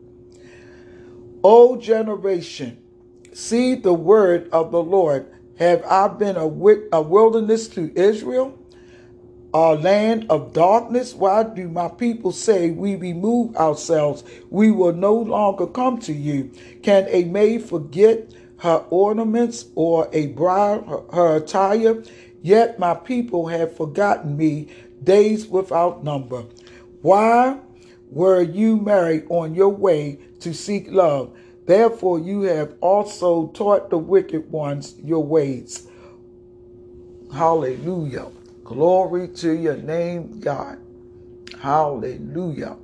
O 1.44 1.78
generation, 1.78 2.78
see 3.34 3.76
the 3.76 3.94
word 3.94 4.50
of 4.52 4.72
the 4.72 4.82
Lord. 4.82 5.32
Have 5.60 5.84
I 5.86 6.08
been 6.08 6.36
a, 6.36 6.46
a 6.46 7.02
wilderness 7.02 7.68
to 7.70 7.92
Israel? 7.96 8.58
a 9.54 9.76
land 9.76 10.26
of 10.30 10.54
darkness? 10.54 11.14
Why 11.14 11.44
do 11.44 11.68
my 11.70 11.88
people 11.88 12.32
say 12.32 12.72
we 12.72 12.96
remove 12.96 13.56
ourselves? 13.56 14.24
We 14.50 14.72
will 14.72 14.94
no 14.94 15.16
longer 15.16 15.68
come 15.68 16.00
to 16.02 16.14
you. 16.14 16.52
Can 16.84 17.08
a 17.10 17.24
maid 17.26 17.64
forget 17.64 18.32
her 18.60 18.86
ornaments 18.90 19.66
or 19.76 20.10
a 20.14 20.28
bride 20.28 20.86
her, 20.86 21.02
her 21.14 21.36
attire? 21.38 22.04
Yet 22.42 22.80
my 22.80 22.94
people 22.94 23.48
have 23.48 23.76
forgotten 23.76 24.38
me 24.38 24.68
days 25.04 25.48
without 25.48 26.04
number. 26.04 26.44
Why 27.02 27.60
were 28.10 28.42
you 28.42 28.78
married 28.78 29.26
on 29.30 29.56
your 29.56 29.70
way 29.70 30.20
to 30.42 30.54
seek 30.54 30.92
love? 30.92 31.37
Therefore, 31.68 32.18
you 32.18 32.44
have 32.44 32.76
also 32.80 33.48
taught 33.48 33.90
the 33.90 33.98
wicked 33.98 34.50
ones 34.50 34.96
your 35.04 35.24
ways. 35.24 35.88
Hallelujah. 37.34 38.28
Glory 38.64 39.28
to 39.28 39.52
your 39.52 39.76
name, 39.76 40.40
God. 40.40 40.80
Hallelujah. 41.60 42.78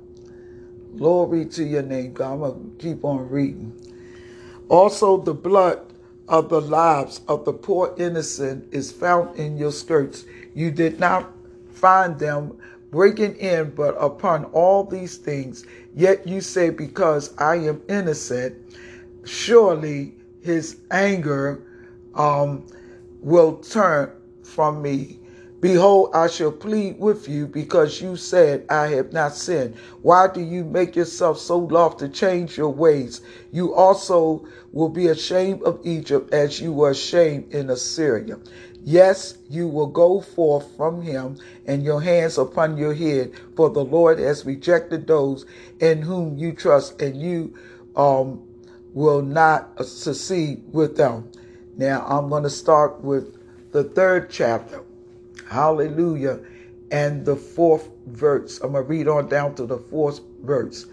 Glory 0.98 1.46
to 1.46 1.64
your 1.64 1.82
name, 1.82 2.12
God. 2.12 2.34
I'm 2.34 2.40
going 2.40 2.76
to 2.76 2.82
keep 2.82 3.04
on 3.04 3.28
reading. 3.30 3.72
Also, 4.68 5.16
the 5.16 5.34
blood 5.34 5.80
of 6.28 6.50
the 6.50 6.60
lives 6.60 7.22
of 7.26 7.46
the 7.46 7.54
poor 7.54 7.94
innocent 7.96 8.72
is 8.72 8.92
found 8.92 9.36
in 9.38 9.56
your 9.56 9.72
skirts. 9.72 10.26
You 10.54 10.70
did 10.70 11.00
not 11.00 11.32
find 11.72 12.18
them 12.18 12.58
breaking 12.94 13.34
in, 13.38 13.70
but 13.70 13.96
upon 13.98 14.44
all 14.46 14.84
these 14.84 15.16
things, 15.16 15.66
yet 15.96 16.28
you 16.28 16.40
say, 16.40 16.70
Because 16.70 17.34
I 17.38 17.56
am 17.56 17.82
innocent, 17.88 18.54
surely 19.24 20.14
his 20.40 20.76
anger 20.92 21.66
um, 22.14 22.64
will 23.20 23.56
turn 23.56 24.12
from 24.44 24.80
me 24.80 25.18
Behold, 25.64 26.10
I 26.12 26.26
shall 26.26 26.52
plead 26.52 26.98
with 26.98 27.26
you 27.26 27.46
because 27.46 27.98
you 27.98 28.16
said, 28.16 28.66
I 28.68 28.88
have 28.88 29.14
not 29.14 29.34
sinned. 29.34 29.76
Why 30.02 30.28
do 30.28 30.42
you 30.42 30.62
make 30.62 30.94
yourself 30.94 31.38
so 31.38 31.56
loth 31.56 31.96
to 32.00 32.08
change 32.10 32.58
your 32.58 32.68
ways? 32.68 33.22
You 33.50 33.72
also 33.72 34.46
will 34.72 34.90
be 34.90 35.06
ashamed 35.06 35.62
of 35.62 35.80
Egypt 35.82 36.34
as 36.34 36.60
you 36.60 36.70
were 36.74 36.90
ashamed 36.90 37.54
in 37.54 37.70
Assyria. 37.70 38.40
Yes, 38.86 39.38
you 39.48 39.66
will 39.66 39.86
go 39.86 40.20
forth 40.20 40.76
from 40.76 41.00
him 41.00 41.38
and 41.66 41.82
your 41.82 42.02
hands 42.02 42.36
upon 42.36 42.76
your 42.76 42.92
head, 42.92 43.32
for 43.56 43.70
the 43.70 43.84
Lord 43.84 44.18
has 44.18 44.44
rejected 44.44 45.06
those 45.06 45.46
in 45.80 46.02
whom 46.02 46.36
you 46.36 46.52
trust, 46.52 47.00
and 47.00 47.18
you 47.18 47.54
um, 47.96 48.46
will 48.92 49.22
not 49.22 49.82
succeed 49.86 50.64
with 50.70 50.98
them. 50.98 51.30
Now, 51.78 52.04
I'm 52.06 52.28
going 52.28 52.42
to 52.42 52.50
start 52.50 53.00
with 53.02 53.38
the 53.72 53.84
third 53.84 54.28
chapter. 54.30 54.82
Hallelujah. 55.48 56.40
And 56.90 57.24
the 57.24 57.36
fourth 57.36 57.88
verse. 58.06 58.60
I'm 58.60 58.72
going 58.72 58.84
to 58.84 58.88
read 58.88 59.08
on 59.08 59.28
down 59.28 59.54
to 59.56 59.66
the 59.66 59.78
fourth 59.78 60.20
verse. 60.42 60.86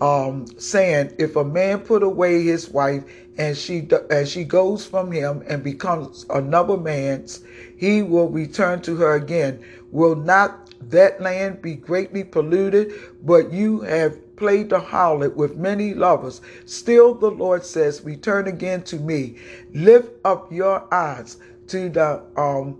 Um, 0.00 0.46
saying, 0.58 1.14
if 1.18 1.36
a 1.36 1.44
man 1.44 1.80
put 1.80 2.02
away 2.02 2.42
his 2.44 2.70
wife 2.70 3.04
and 3.40 3.56
she 3.56 3.88
as 4.10 4.30
she 4.30 4.44
goes 4.44 4.84
from 4.84 5.10
him 5.10 5.42
and 5.48 5.64
becomes 5.64 6.26
another 6.28 6.76
man's, 6.76 7.42
he 7.74 8.02
will 8.02 8.28
return 8.28 8.82
to 8.82 8.96
her 8.96 9.14
again. 9.14 9.64
Will 9.92 10.14
not 10.14 10.74
that 10.90 11.22
land 11.22 11.62
be 11.62 11.74
greatly 11.74 12.22
polluted, 12.22 12.92
but 13.22 13.50
you 13.50 13.80
have 13.80 14.36
played 14.36 14.68
the 14.68 14.78
harlot 14.78 15.36
with 15.36 15.56
many 15.56 15.94
lovers. 15.94 16.42
Still, 16.66 17.14
the 17.14 17.30
Lord 17.30 17.64
says, 17.64 18.04
Return 18.04 18.46
again 18.46 18.82
to 18.82 18.96
me. 18.96 19.36
Lift 19.72 20.10
up 20.26 20.52
your 20.52 20.86
eyes 20.92 21.38
to 21.68 21.88
the 21.88 22.22
um, 22.36 22.78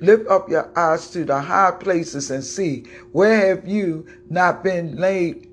lift 0.00 0.26
up 0.28 0.48
your 0.48 0.70
eyes 0.74 1.10
to 1.10 1.26
the 1.26 1.38
high 1.38 1.70
places 1.70 2.30
and 2.30 2.42
see 2.42 2.84
where 3.12 3.48
have 3.48 3.68
you 3.68 4.06
not 4.30 4.64
been 4.64 4.96
laid 4.96 5.48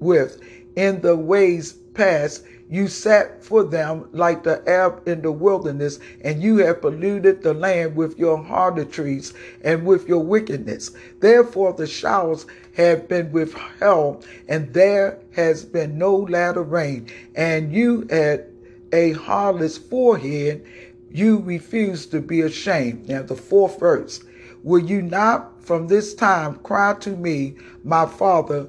with 0.00 0.40
in 0.74 1.00
the 1.00 1.16
ways 1.16 1.74
past 1.94 2.44
you 2.70 2.88
sat 2.88 3.44
for 3.44 3.62
them 3.62 4.08
like 4.12 4.42
the 4.42 4.66
Arab 4.68 5.06
in 5.06 5.22
the 5.22 5.30
wilderness, 5.30 5.98
and 6.22 6.42
you 6.42 6.58
have 6.58 6.80
polluted 6.80 7.42
the 7.42 7.54
land 7.54 7.94
with 7.94 8.18
your 8.18 8.42
harlotries 8.42 9.34
and 9.62 9.84
with 9.84 10.08
your 10.08 10.22
wickedness. 10.22 10.90
Therefore, 11.20 11.72
the 11.72 11.86
showers 11.86 12.46
have 12.76 13.06
been 13.08 13.30
withheld, 13.32 14.26
and 14.48 14.72
there 14.72 15.20
has 15.32 15.64
been 15.64 15.98
no 15.98 16.16
latter 16.16 16.62
rain. 16.62 17.08
And 17.34 17.72
you 17.72 18.06
had 18.10 18.46
a 18.92 19.12
harlot's 19.12 19.76
forehead, 19.76 20.64
you 21.10 21.40
refused 21.40 22.10
to 22.12 22.20
be 22.20 22.40
ashamed. 22.40 23.08
Now, 23.08 23.22
the 23.22 23.36
fourth 23.36 23.78
verse. 23.78 24.24
Will 24.62 24.82
you 24.82 25.02
not 25.02 25.62
from 25.62 25.86
this 25.86 26.14
time 26.14 26.56
cry 26.56 26.94
to 27.00 27.10
me, 27.10 27.56
my 27.84 28.06
Father? 28.06 28.66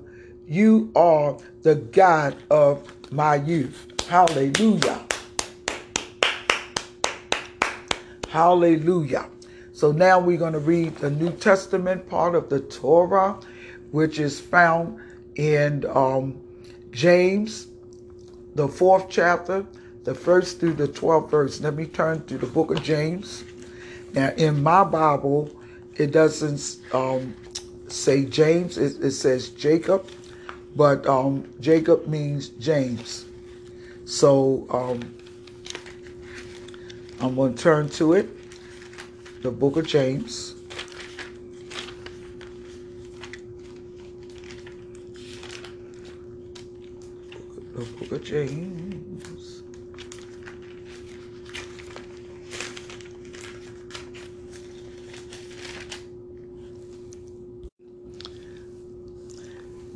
You 0.48 0.92
are 0.96 1.38
the 1.64 1.76
God 1.76 2.36
of 2.52 2.88
my 3.16 3.36
youth. 3.36 3.88
Hallelujah. 4.08 5.06
Hallelujah. 8.28 9.30
So 9.72 9.92
now 9.92 10.20
we're 10.20 10.38
going 10.38 10.54
to 10.54 10.60
read 10.60 10.96
the 10.98 11.10
New 11.10 11.32
Testament 11.32 12.10
part 12.10 12.36
of 12.36 12.50
the 12.50 12.60
Torah, 12.60 13.40
which 13.92 14.20
is 14.20 14.40
found 14.40 15.00
in 15.36 15.86
um, 15.88 16.42
James, 16.92 17.68
the 18.56 18.68
fourth 18.68 19.08
chapter, 19.10 19.66
the 20.04 20.14
first 20.14 20.60
through 20.60 20.74
the 20.74 20.88
12th 20.88 21.30
verse. 21.30 21.62
Let 21.62 21.76
me 21.76 21.86
turn 21.86 22.26
to 22.26 22.38
the 22.38 22.46
book 22.46 22.72
of 22.72 22.84
James. 22.84 23.44
Now, 24.14 24.32
in 24.38 24.62
my 24.62 24.84
Bible, 24.84 25.50
it 25.96 26.12
doesn't 26.12 26.80
um, 26.94 27.34
say 27.88 28.26
James, 28.26 28.78
it, 28.78 29.04
it 29.04 29.12
says 29.12 29.50
Jacob 29.50 30.08
but 30.76 31.08
um, 31.08 31.48
Jacob 31.60 32.08
means 32.08 32.50
James. 32.50 33.26
So 34.04 34.68
um, 34.70 35.16
I'm 37.20 37.36
going 37.36 37.56
to 37.56 37.62
turn 37.62 37.90
to 37.90 38.14
it, 38.14 38.30
the 39.42 39.52
book 39.52 39.78
of 39.78 39.88
James. 39.88 40.56
The 47.74 47.86
book 47.86 48.12
of 48.12 48.24
James. 48.24 49.15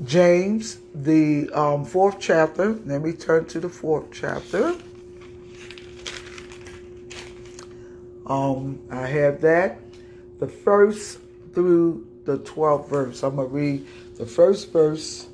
James, 0.06 0.80
the 0.96 1.50
um, 1.52 1.84
fourth 1.84 2.18
chapter. 2.20 2.74
Let 2.86 3.02
me 3.02 3.14
turn 3.14 3.46
to 3.48 3.60
the 3.60 3.70
fourth 3.70 4.06
chapter. 4.12 4.76
Um, 8.26 8.80
I 8.90 9.08
have 9.08 9.42
that. 9.42 9.80
The 10.40 10.48
first 10.48 11.20
through 11.54 12.08
the 12.26 12.38
12th 12.40 12.90
verse. 12.90 13.24
I'm 13.24 13.36
going 13.36 13.50
to 13.50 13.54
read 13.54 13.88
the 14.16 14.26
first 14.26 14.72
verse 14.72 15.28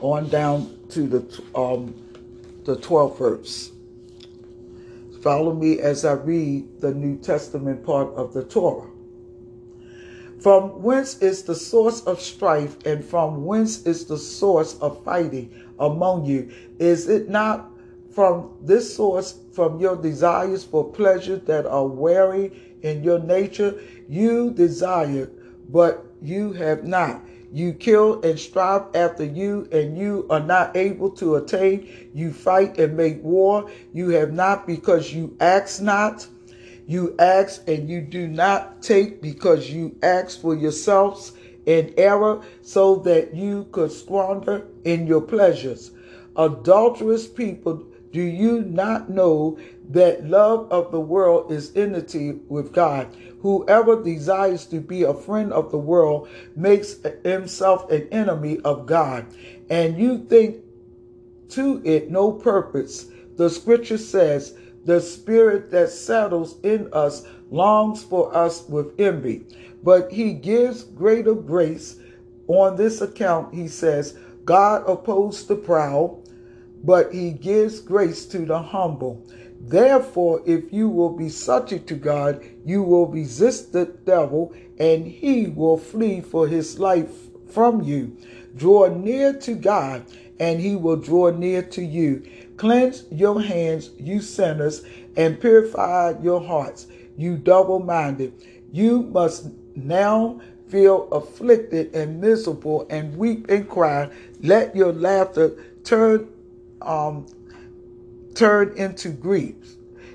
on 0.00 0.28
down 0.28 0.78
to 0.90 1.06
the, 1.06 1.42
um, 1.54 1.94
the 2.64 2.76
12th 2.76 3.18
verse. 3.18 3.72
Follow 5.22 5.54
me 5.54 5.78
as 5.78 6.04
I 6.04 6.12
read 6.14 6.80
the 6.80 6.92
New 6.92 7.16
Testament 7.16 7.86
part 7.86 8.12
of 8.14 8.34
the 8.34 8.42
Torah. 8.42 8.91
From 10.42 10.82
whence 10.82 11.18
is 11.22 11.44
the 11.44 11.54
source 11.54 12.00
of 12.00 12.20
strife, 12.20 12.76
and 12.84 13.04
from 13.04 13.44
whence 13.44 13.86
is 13.86 14.06
the 14.06 14.18
source 14.18 14.76
of 14.80 15.04
fighting 15.04 15.54
among 15.78 16.24
you? 16.24 16.50
Is 16.80 17.08
it 17.08 17.28
not 17.28 17.70
from 18.10 18.50
this 18.60 18.92
source, 18.92 19.38
from 19.52 19.78
your 19.78 19.94
desires 19.94 20.64
for 20.64 20.90
pleasure 20.90 21.36
that 21.36 21.64
are 21.64 21.86
weary 21.86 22.50
in 22.82 23.04
your 23.04 23.20
nature? 23.20 23.80
You 24.08 24.50
desire, 24.50 25.30
but 25.68 26.04
you 26.20 26.52
have 26.54 26.82
not. 26.82 27.22
You 27.52 27.72
kill 27.72 28.20
and 28.22 28.36
strive 28.36 28.82
after 28.96 29.24
you, 29.24 29.68
and 29.70 29.96
you 29.96 30.26
are 30.28 30.40
not 30.40 30.76
able 30.76 31.10
to 31.10 31.36
attain. 31.36 32.10
You 32.14 32.32
fight 32.32 32.78
and 32.80 32.96
make 32.96 33.22
war. 33.22 33.70
You 33.92 34.08
have 34.08 34.32
not 34.32 34.66
because 34.66 35.14
you 35.14 35.36
ask 35.38 35.80
not. 35.80 36.26
You 36.92 37.14
ask 37.18 37.66
and 37.66 37.88
you 37.88 38.02
do 38.02 38.28
not 38.28 38.82
take 38.82 39.22
because 39.22 39.70
you 39.70 39.96
ask 40.02 40.38
for 40.38 40.54
yourselves 40.54 41.32
in 41.64 41.94
error 41.96 42.42
so 42.60 42.96
that 42.96 43.34
you 43.34 43.66
could 43.72 43.90
squander 43.90 44.66
in 44.84 45.06
your 45.06 45.22
pleasures. 45.22 45.92
Adulterous 46.36 47.26
people, 47.26 47.86
do 48.10 48.20
you 48.20 48.60
not 48.60 49.08
know 49.08 49.58
that 49.88 50.26
love 50.28 50.70
of 50.70 50.92
the 50.92 51.00
world 51.00 51.50
is 51.50 51.74
enmity 51.74 52.32
with 52.50 52.74
God? 52.74 53.08
Whoever 53.40 54.02
desires 54.02 54.66
to 54.66 54.78
be 54.78 55.04
a 55.04 55.14
friend 55.14 55.50
of 55.50 55.70
the 55.70 55.78
world 55.78 56.28
makes 56.54 56.96
himself 57.24 57.90
an 57.90 58.06
enemy 58.12 58.60
of 58.66 58.84
God. 58.84 59.24
And 59.70 59.96
you 59.96 60.26
think 60.26 60.58
to 61.52 61.80
it 61.86 62.10
no 62.10 62.32
purpose. 62.32 63.06
The 63.38 63.48
scripture 63.48 63.96
says, 63.96 64.58
the 64.84 65.00
spirit 65.00 65.70
that 65.70 65.90
settles 65.90 66.58
in 66.62 66.88
us 66.92 67.26
longs 67.50 68.02
for 68.02 68.34
us 68.34 68.68
with 68.68 68.98
envy, 68.98 69.44
but 69.82 70.10
he 70.10 70.32
gives 70.32 70.84
greater 70.84 71.34
grace. 71.34 71.98
On 72.48 72.76
this 72.76 73.00
account, 73.00 73.54
he 73.54 73.68
says, 73.68 74.18
God 74.44 74.88
opposes 74.88 75.46
the 75.46 75.56
proud, 75.56 76.18
but 76.82 77.12
he 77.12 77.30
gives 77.30 77.80
grace 77.80 78.26
to 78.26 78.44
the 78.44 78.60
humble. 78.60 79.24
Therefore, 79.60 80.42
if 80.44 80.72
you 80.72 80.88
will 80.88 81.16
be 81.16 81.28
subject 81.28 81.86
to 81.88 81.94
God, 81.94 82.44
you 82.64 82.82
will 82.82 83.06
resist 83.06 83.72
the 83.72 83.86
devil, 83.86 84.52
and 84.78 85.06
he 85.06 85.46
will 85.46 85.78
flee 85.78 86.20
for 86.20 86.48
his 86.48 86.80
life 86.80 87.10
from 87.48 87.82
you. 87.82 88.16
Draw 88.56 88.88
near 88.96 89.32
to 89.34 89.54
God, 89.54 90.04
and 90.40 90.60
he 90.60 90.74
will 90.74 90.96
draw 90.96 91.30
near 91.30 91.62
to 91.62 91.82
you. 91.82 92.28
Cleanse 92.62 93.06
your 93.10 93.42
hands, 93.42 93.90
you 93.98 94.20
sinners, 94.20 94.84
and 95.16 95.40
purify 95.40 96.14
your 96.22 96.40
hearts, 96.40 96.86
you 97.18 97.36
double 97.36 97.80
minded. 97.80 98.32
You 98.70 99.02
must 99.02 99.48
now 99.74 100.40
feel 100.68 101.08
afflicted 101.10 101.92
and 101.92 102.20
miserable 102.20 102.86
and 102.88 103.16
weep 103.16 103.50
and 103.50 103.68
cry. 103.68 104.10
Let 104.42 104.76
your 104.76 104.92
laughter 104.92 105.56
turn 105.82 106.28
um, 106.82 107.26
turn 108.36 108.74
into 108.76 109.08
grief 109.08 109.56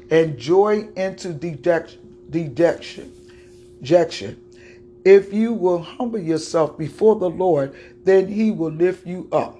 and 0.09 0.37
joy 0.37 0.87
into 0.95 1.33
dejection. 1.33 1.99
dejection. 2.29 3.13
dejection. 3.81 4.41
If 5.03 5.33
you 5.33 5.51
will 5.51 5.79
humble 5.79 6.19
yourself 6.19 6.77
before 6.77 7.17
the 7.17 7.29
Lord, 7.29 7.75
then 8.05 8.29
he 8.29 8.51
will 8.51 8.71
lift 8.71 9.05
you 9.05 9.27
up. 9.33 9.59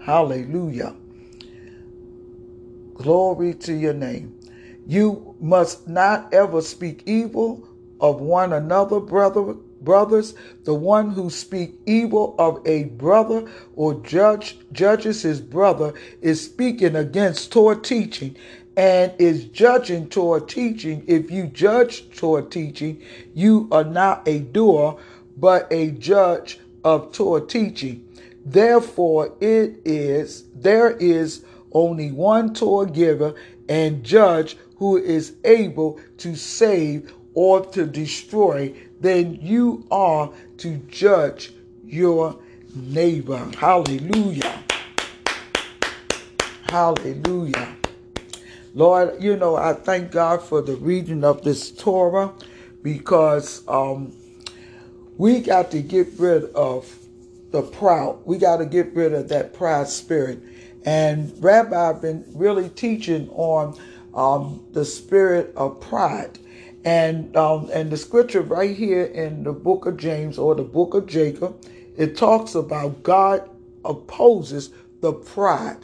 Hallelujah. 0.00 0.96
Glory 3.00 3.54
to 3.54 3.72
your 3.72 3.94
name. 3.94 4.38
You 4.86 5.34
must 5.40 5.88
not 5.88 6.34
ever 6.34 6.60
speak 6.60 7.02
evil 7.06 7.66
of 7.98 8.20
one 8.20 8.52
another, 8.52 9.00
brother, 9.00 9.54
brothers. 9.80 10.34
The 10.64 10.74
one 10.74 11.10
who 11.10 11.30
speak 11.30 11.80
evil 11.86 12.34
of 12.38 12.60
a 12.66 12.84
brother 12.84 13.50
or 13.74 13.94
judge 14.02 14.58
judges 14.72 15.22
his 15.22 15.40
brother 15.40 15.94
is 16.20 16.44
speaking 16.44 16.94
against 16.94 17.50
Torah 17.52 17.80
teaching 17.80 18.36
and 18.76 19.14
is 19.18 19.44
judging 19.44 20.08
Torah 20.10 20.46
teaching. 20.46 21.02
If 21.06 21.30
you 21.30 21.46
judge 21.46 22.14
Torah 22.14 22.42
teaching, 22.42 23.02
you 23.34 23.66
are 23.72 23.84
not 23.84 24.28
a 24.28 24.40
doer, 24.40 24.98
but 25.38 25.66
a 25.70 25.92
judge 25.92 26.60
of 26.84 27.12
Torah 27.12 27.46
teaching. 27.46 28.06
Therefore, 28.44 29.34
it 29.40 29.80
is 29.86 30.44
there 30.54 30.90
is 30.90 31.44
only 31.72 32.10
one 32.12 32.54
Torah 32.54 32.90
giver 32.90 33.34
and 33.68 34.04
judge 34.04 34.56
who 34.76 34.96
is 34.96 35.34
able 35.44 36.00
to 36.18 36.34
save 36.34 37.12
or 37.34 37.64
to 37.66 37.86
destroy, 37.86 38.74
then 39.00 39.38
you 39.40 39.86
are 39.90 40.30
to 40.58 40.76
judge 40.88 41.52
your 41.84 42.38
neighbor. 42.74 43.50
Hallelujah. 43.56 44.64
Hallelujah. 46.68 47.76
Lord, 48.74 49.20
you 49.22 49.36
know, 49.36 49.56
I 49.56 49.74
thank 49.74 50.12
God 50.12 50.42
for 50.42 50.62
the 50.62 50.76
reading 50.76 51.24
of 51.24 51.42
this 51.42 51.70
Torah 51.70 52.32
because 52.82 53.66
um, 53.66 54.12
we 55.18 55.40
got 55.40 55.70
to 55.72 55.82
get 55.82 56.08
rid 56.18 56.44
of 56.54 56.92
the 57.50 57.62
proud. 57.62 58.20
We 58.24 58.38
got 58.38 58.58
to 58.58 58.66
get 58.66 58.94
rid 58.94 59.12
of 59.12 59.28
that 59.28 59.52
pride 59.52 59.88
spirit. 59.88 60.40
And 60.84 61.32
Rabbi 61.42 61.92
been 62.00 62.24
really 62.34 62.68
teaching 62.70 63.28
on 63.30 63.78
um, 64.14 64.64
the 64.72 64.84
spirit 64.84 65.52
of 65.56 65.80
pride. 65.80 66.38
And 66.84 67.36
um, 67.36 67.68
and 67.72 67.90
the 67.90 67.98
scripture 67.98 68.40
right 68.40 68.74
here 68.74 69.04
in 69.04 69.44
the 69.44 69.52
book 69.52 69.84
of 69.84 69.98
James 69.98 70.38
or 70.38 70.54
the 70.54 70.62
book 70.62 70.94
of 70.94 71.06
Jacob, 71.06 71.62
it 71.96 72.16
talks 72.16 72.54
about 72.54 73.02
God 73.02 73.48
opposes 73.84 74.70
the 75.02 75.12
pride. 75.12 75.76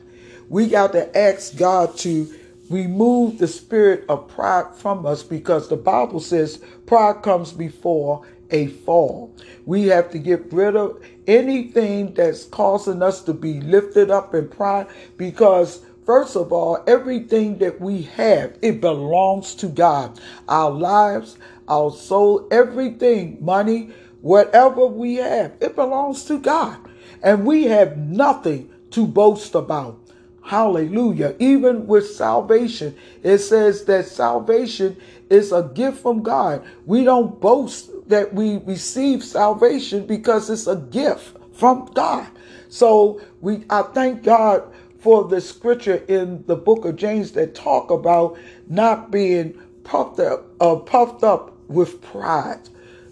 We 0.48 0.68
got 0.68 0.92
to 0.92 1.16
ask 1.16 1.56
God 1.56 1.96
to 1.98 2.32
remove 2.70 3.38
the 3.38 3.48
spirit 3.48 4.04
of 4.08 4.28
pride 4.28 4.74
from 4.74 5.04
us 5.06 5.22
because 5.22 5.68
the 5.68 5.76
Bible 5.76 6.20
says 6.20 6.62
pride 6.86 7.22
comes 7.22 7.52
before 7.52 8.26
a 8.50 8.68
fall. 8.68 9.34
We 9.64 9.88
have 9.88 10.10
to 10.12 10.18
get 10.18 10.52
rid 10.52 10.76
of 10.76 11.02
anything 11.26 12.14
that's 12.14 12.44
causing 12.44 13.02
us 13.02 13.22
to 13.22 13.34
be 13.34 13.60
lifted 13.60 14.10
up 14.10 14.34
in 14.34 14.48
pride 14.48 14.86
because 15.16 15.82
First 16.06 16.36
of 16.36 16.52
all, 16.52 16.84
everything 16.86 17.58
that 17.58 17.80
we 17.80 18.02
have, 18.02 18.56
it 18.62 18.80
belongs 18.80 19.56
to 19.56 19.66
God. 19.66 20.20
Our 20.48 20.70
lives, 20.70 21.36
our 21.66 21.90
soul, 21.90 22.46
everything, 22.52 23.38
money, 23.40 23.90
whatever 24.20 24.86
we 24.86 25.16
have, 25.16 25.54
it 25.60 25.74
belongs 25.74 26.24
to 26.26 26.38
God. 26.38 26.78
And 27.24 27.44
we 27.44 27.64
have 27.64 27.98
nothing 27.98 28.70
to 28.92 29.04
boast 29.04 29.56
about. 29.56 29.98
Hallelujah. 30.44 31.34
Even 31.40 31.88
with 31.88 32.08
salvation, 32.08 32.94
it 33.24 33.38
says 33.38 33.84
that 33.86 34.06
salvation 34.06 34.96
is 35.28 35.50
a 35.50 35.68
gift 35.74 35.98
from 35.98 36.22
God. 36.22 36.64
We 36.86 37.02
don't 37.02 37.40
boast 37.40 37.90
that 38.08 38.34
we 38.34 38.58
receive 38.58 39.24
salvation 39.24 40.06
because 40.06 40.50
it's 40.50 40.66
a 40.66 40.76
gift 40.76 41.36
from 41.54 41.90
God. 41.94 42.28
So 42.68 43.20
we 43.40 43.64
I 43.70 43.82
thank 43.82 44.22
God 44.24 44.64
for 44.98 45.24
the 45.24 45.40
scripture 45.40 46.04
in 46.08 46.44
the 46.46 46.56
book 46.56 46.84
of 46.84 46.96
James 46.96 47.32
that 47.32 47.54
talk 47.54 47.90
about 47.90 48.38
not 48.68 49.10
being 49.10 49.58
puffed 49.84 50.20
up, 50.20 50.46
uh, 50.60 50.76
puffed 50.76 51.24
up 51.24 51.56
with 51.68 52.02
pride. 52.02 52.60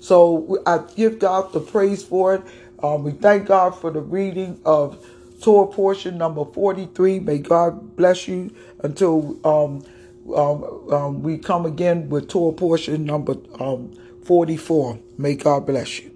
So 0.01 0.63
I 0.67 0.81
give 0.97 1.19
God 1.19 1.53
the 1.53 1.61
praise 1.61 2.05
for 2.05 2.35
it. 2.37 2.43
Um, 2.83 3.05
we 3.05 3.13
thank 3.13 3.47
God 3.47 3.73
for 3.73 3.91
the 3.91 4.01
reading 4.01 4.61
of 4.65 5.05
Torah 5.41 5.69
portion 5.69 6.19
number 6.19 6.45
43. 6.45 7.21
May 7.21 7.39
God 7.39 7.97
bless 7.97 8.29
you 8.29 8.51
until 8.83 9.39
um, 9.47 9.85
um, 10.35 10.93
um 10.93 11.23
we 11.23 11.39
come 11.39 11.67
again 11.67 12.09
with 12.11 12.29
Torah 12.29 12.55
portion 12.55 13.05
number 13.05 13.37
um, 13.61 13.93
44. 14.25 14.99
May 15.19 15.37
God 15.37 15.67
bless 15.67 16.01
you. 16.01 16.13